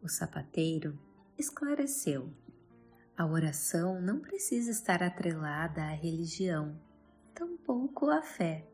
O 0.02 0.08
sapateiro 0.08 0.98
esclareceu: 1.38 2.32
a 3.18 3.26
oração 3.26 4.00
não 4.00 4.20
precisa 4.20 4.70
estar 4.70 5.02
atrelada 5.02 5.82
à 5.82 5.90
religião, 5.90 6.80
tampouco 7.38 8.10
à 8.10 8.20
fé. 8.20 8.68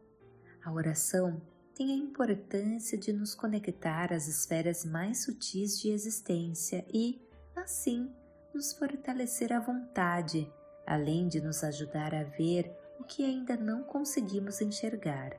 A 0.64 0.72
oração 0.72 1.42
tem 1.76 1.92
a 1.92 1.96
importância 1.96 2.98
de 2.98 3.12
nos 3.12 3.36
conectar 3.36 4.14
às 4.14 4.30
esferas 4.30 4.86
mais 4.86 5.26
sutis 5.26 5.78
de 5.78 5.90
existência 5.90 6.86
e, 6.88 7.22
assim, 7.58 8.10
nos 8.54 8.72
fortalecer 8.72 9.52
à 9.52 9.60
vontade, 9.60 10.50
além 10.88 11.28
de 11.28 11.42
nos 11.42 11.62
ajudar 11.62 12.16
a 12.16 12.24
ver 12.24 12.74
o 12.98 13.04
que 13.04 13.26
ainda 13.26 13.58
não 13.58 13.84
conseguimos 13.84 14.62
enxergar. 14.62 15.32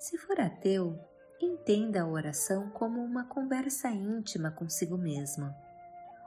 Se 0.00 0.18
for 0.18 0.40
ateu, 0.40 0.98
entenda 1.40 2.02
a 2.02 2.08
oração 2.08 2.70
como 2.70 3.04
uma 3.04 3.24
conversa 3.26 3.88
íntima 3.88 4.50
consigo 4.50 4.98
mesmo. 4.98 5.54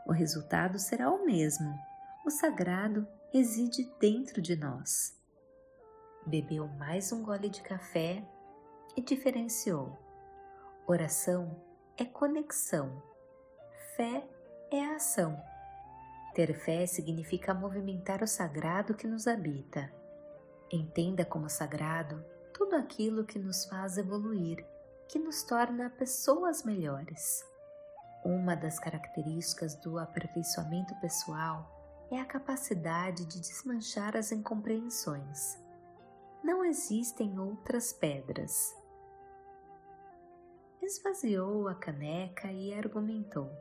O 0.08 0.13
resultado 0.13 0.80
será 0.80 1.12
o 1.12 1.26
mesmo. 1.26 1.78
O 2.26 2.30
sagrado 2.30 3.06
reside 3.34 3.91
dentro 4.00 4.41
de 4.41 4.56
nós. 4.56 5.22
Bebeu 6.26 6.70
mais 6.80 7.12
um 7.12 7.22
gole 7.22 7.50
de 7.50 7.62
café 7.62 8.24
e 8.96 9.02
diferenciou. 9.02 10.00
Oração 10.88 11.62
é 11.98 12.06
conexão, 12.06 13.04
fé 13.98 14.26
é 14.72 14.86
ação. 14.96 15.38
Ter 16.34 16.54
fé 16.54 16.86
significa 16.86 17.54
movimentar 17.54 18.24
o 18.24 18.28
sagrado 18.28 18.94
que 18.94 19.06
nos 19.06 19.28
habita. 19.28 19.92
Entenda 20.72 21.26
como 21.26 21.50
sagrado 21.50 22.24
tudo 22.54 22.78
aquilo 22.78 23.26
que 23.26 23.38
nos 23.38 23.66
faz 23.66 23.98
evoluir, 23.98 24.66
que 25.10 25.20
nos 25.20 25.44
torna 25.44 25.90
pessoas 25.90 26.64
melhores. 26.64 27.46
Uma 28.24 28.56
das 28.56 28.80
características 28.80 29.76
do 29.76 30.00
aperfeiçoamento 30.00 30.96
pessoal 31.02 32.08
é 32.10 32.18
a 32.18 32.26
capacidade 32.26 33.26
de 33.26 33.42
desmanchar 33.42 34.16
as 34.16 34.32
incompreensões. 34.32 35.62
Não 36.44 36.66
existem 36.66 37.40
outras 37.40 37.94
pedras 37.94 38.84
esvaziou 40.86 41.68
a 41.68 41.76
caneca 41.76 42.52
e 42.52 42.74
argumentou. 42.74 43.52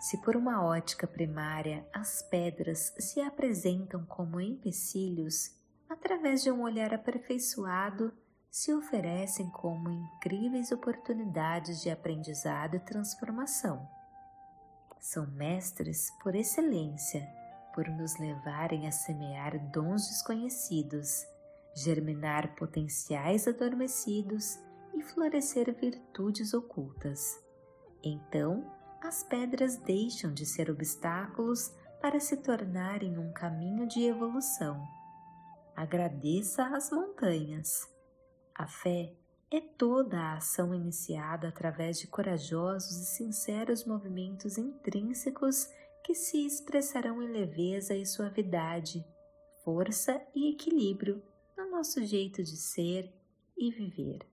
Se 0.00 0.18
por 0.18 0.34
uma 0.34 0.64
ótica 0.64 1.06
primária 1.06 1.86
as 1.92 2.22
pedras 2.22 2.94
se 2.98 3.20
apresentam 3.20 4.04
como 4.06 4.40
empecilhos, 4.40 5.54
através 5.88 6.42
de 6.42 6.50
um 6.50 6.62
olhar 6.62 6.94
aperfeiçoado, 6.94 8.12
se 8.50 8.72
oferecem 8.72 9.48
como 9.50 9.90
incríveis 9.90 10.72
oportunidades 10.72 11.82
de 11.82 11.90
aprendizado 11.90 12.76
e 12.76 12.80
transformação. 12.80 13.86
São 14.98 15.26
mestres 15.30 16.10
por 16.22 16.34
excelência, 16.34 17.28
por 17.74 17.86
nos 17.88 18.18
levarem 18.18 18.88
a 18.88 18.92
semear 18.92 19.58
dons 19.70 20.08
desconhecidos, 20.08 21.24
germinar 21.74 22.54
potenciais 22.56 23.46
adormecidos 23.46 24.58
e 24.94 25.02
florescer 25.02 25.74
virtudes 25.74 26.52
ocultas. 26.52 27.42
Então, 28.02 28.64
as 29.02 29.22
pedras 29.22 29.76
deixam 29.76 30.32
de 30.32 30.44
ser 30.44 30.70
obstáculos 30.70 31.74
para 32.00 32.18
se 32.18 32.36
tornarem 32.36 33.18
um 33.18 33.32
caminho 33.32 33.86
de 33.86 34.02
evolução. 34.04 34.82
Agradeça 35.76 36.64
às 36.76 36.90
montanhas. 36.90 37.88
A 38.54 38.66
fé 38.66 39.14
é 39.50 39.60
toda 39.60 40.18
a 40.18 40.34
ação 40.34 40.74
iniciada 40.74 41.48
através 41.48 41.98
de 41.98 42.06
corajosos 42.06 42.96
e 43.00 43.06
sinceros 43.06 43.84
movimentos 43.84 44.58
intrínsecos 44.58 45.68
que 46.04 46.14
se 46.14 46.46
expressarão 46.46 47.22
em 47.22 47.28
leveza 47.28 47.94
e 47.94 48.06
suavidade, 48.06 49.04
força 49.64 50.20
e 50.34 50.50
equilíbrio 50.50 51.22
no 51.60 51.70
nosso 51.70 52.02
jeito 52.04 52.42
de 52.42 52.56
ser 52.56 53.12
e 53.56 53.70
viver. 53.70 54.26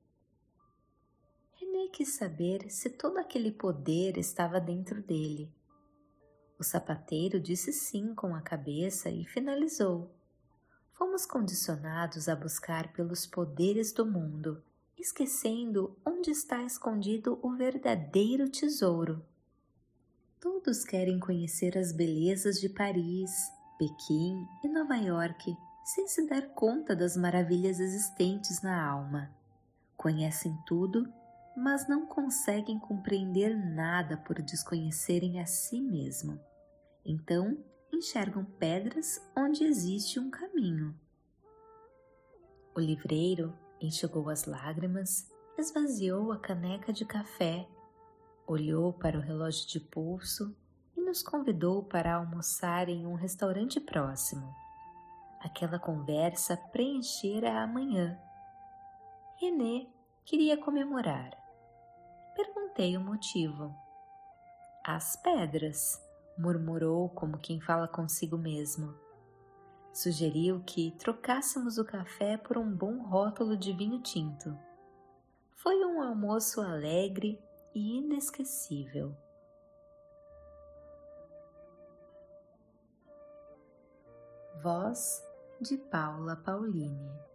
René 1.54 1.90
quis 1.90 2.14
saber 2.14 2.72
se 2.72 2.90
todo 2.90 3.18
aquele 3.18 3.52
poder 3.52 4.18
estava 4.18 4.60
dentro 4.60 5.02
dele. 5.02 5.52
O 6.58 6.64
sapateiro 6.64 7.40
disse 7.40 7.74
sim 7.74 8.16
com 8.16 8.34
a 8.34 8.42
cabeça 8.42 9.10
e 9.10 9.26
finalizou. 9.26 10.10
Fomos 10.94 11.26
condicionados 11.26 12.30
a 12.30 12.36
buscar 12.36 12.94
pelos 12.94 13.28
poderes 13.28 13.92
do 13.92 14.06
mundo, 14.06 14.64
esquecendo 14.98 15.96
onde 16.06 16.32
está 16.32 16.64
escondido 16.64 17.38
o 17.44 17.56
verdadeiro 17.56 18.50
tesouro. 18.50 19.24
Todos 20.40 20.84
querem 20.84 21.20
conhecer 21.20 21.78
as 21.78 21.92
belezas 21.92 22.60
de 22.60 22.70
Paris, 22.70 23.32
Pequim 23.78 24.48
e 24.64 24.70
Nova 24.70 24.96
York, 24.96 25.56
sem 25.96 26.08
se 26.08 26.28
dar 26.28 26.50
conta 26.50 26.96
das 26.96 27.16
maravilhas 27.16 27.80
existentes 27.80 28.62
na 28.62 28.84
alma. 28.84 29.30
Conhecem 29.96 30.56
tudo 30.66 31.12
mas 31.60 31.88
não 31.88 32.06
conseguem 32.06 32.78
compreender 32.78 33.58
nada 33.58 34.16
por 34.16 34.40
desconhecerem 34.44 35.42
a 35.42 35.48
si 35.48 35.82
mesmo. 35.82 36.40
Então, 37.04 37.58
enxergam 37.92 38.46
pedras 38.46 39.20
onde 39.36 39.64
existe 39.64 40.20
um 40.20 40.30
caminho. 40.30 40.94
O 42.76 42.80
livreiro 42.80 43.58
enxugou 43.82 44.30
as 44.30 44.46
lágrimas, 44.46 45.32
esvaziou 45.58 46.32
a 46.32 46.38
caneca 46.38 46.94
de 46.94 47.06
café, 47.06 47.68
olhou 48.46 48.94
para 48.94 49.18
o 49.18 49.22
relógio 49.22 49.68
de 49.68 49.80
pulso 49.80 50.56
e 50.96 51.02
nos 51.02 51.24
convidou 51.24 51.84
para 51.84 52.14
almoçar 52.14 52.88
em 52.88 53.08
um 53.08 53.16
restaurante 53.16 53.80
próximo. 53.80 54.67
Aquela 55.40 55.80
conversa 55.80 56.58
preenchera 56.72 57.62
a 57.62 57.68
manhã. 57.68 58.20
René 59.40 59.88
queria 60.26 60.58
comemorar 60.58 61.48
perguntei 62.78 62.96
o 62.96 63.02
motivo. 63.02 63.76
As 64.84 65.16
pedras, 65.16 66.00
murmurou 66.38 67.10
como 67.10 67.40
quem 67.40 67.60
fala 67.60 67.88
consigo 67.88 68.38
mesmo. 68.38 68.94
Sugeriu 69.92 70.62
que 70.64 70.92
trocássemos 70.92 71.80
o 71.80 71.86
café 71.86 72.38
por 72.38 72.56
um 72.58 72.72
bom 72.72 73.02
rótulo 73.02 73.58
de 73.58 73.74
vinho 73.74 74.00
tinto. 74.02 74.56
Foi 75.56 75.84
um 75.84 76.00
almoço 76.00 76.62
alegre 76.62 77.42
e 77.74 77.98
inesquecível. 77.98 79.18
Voz 84.62 85.27
de 85.60 85.78
Paula 85.78 86.36
Pauline 86.36 87.27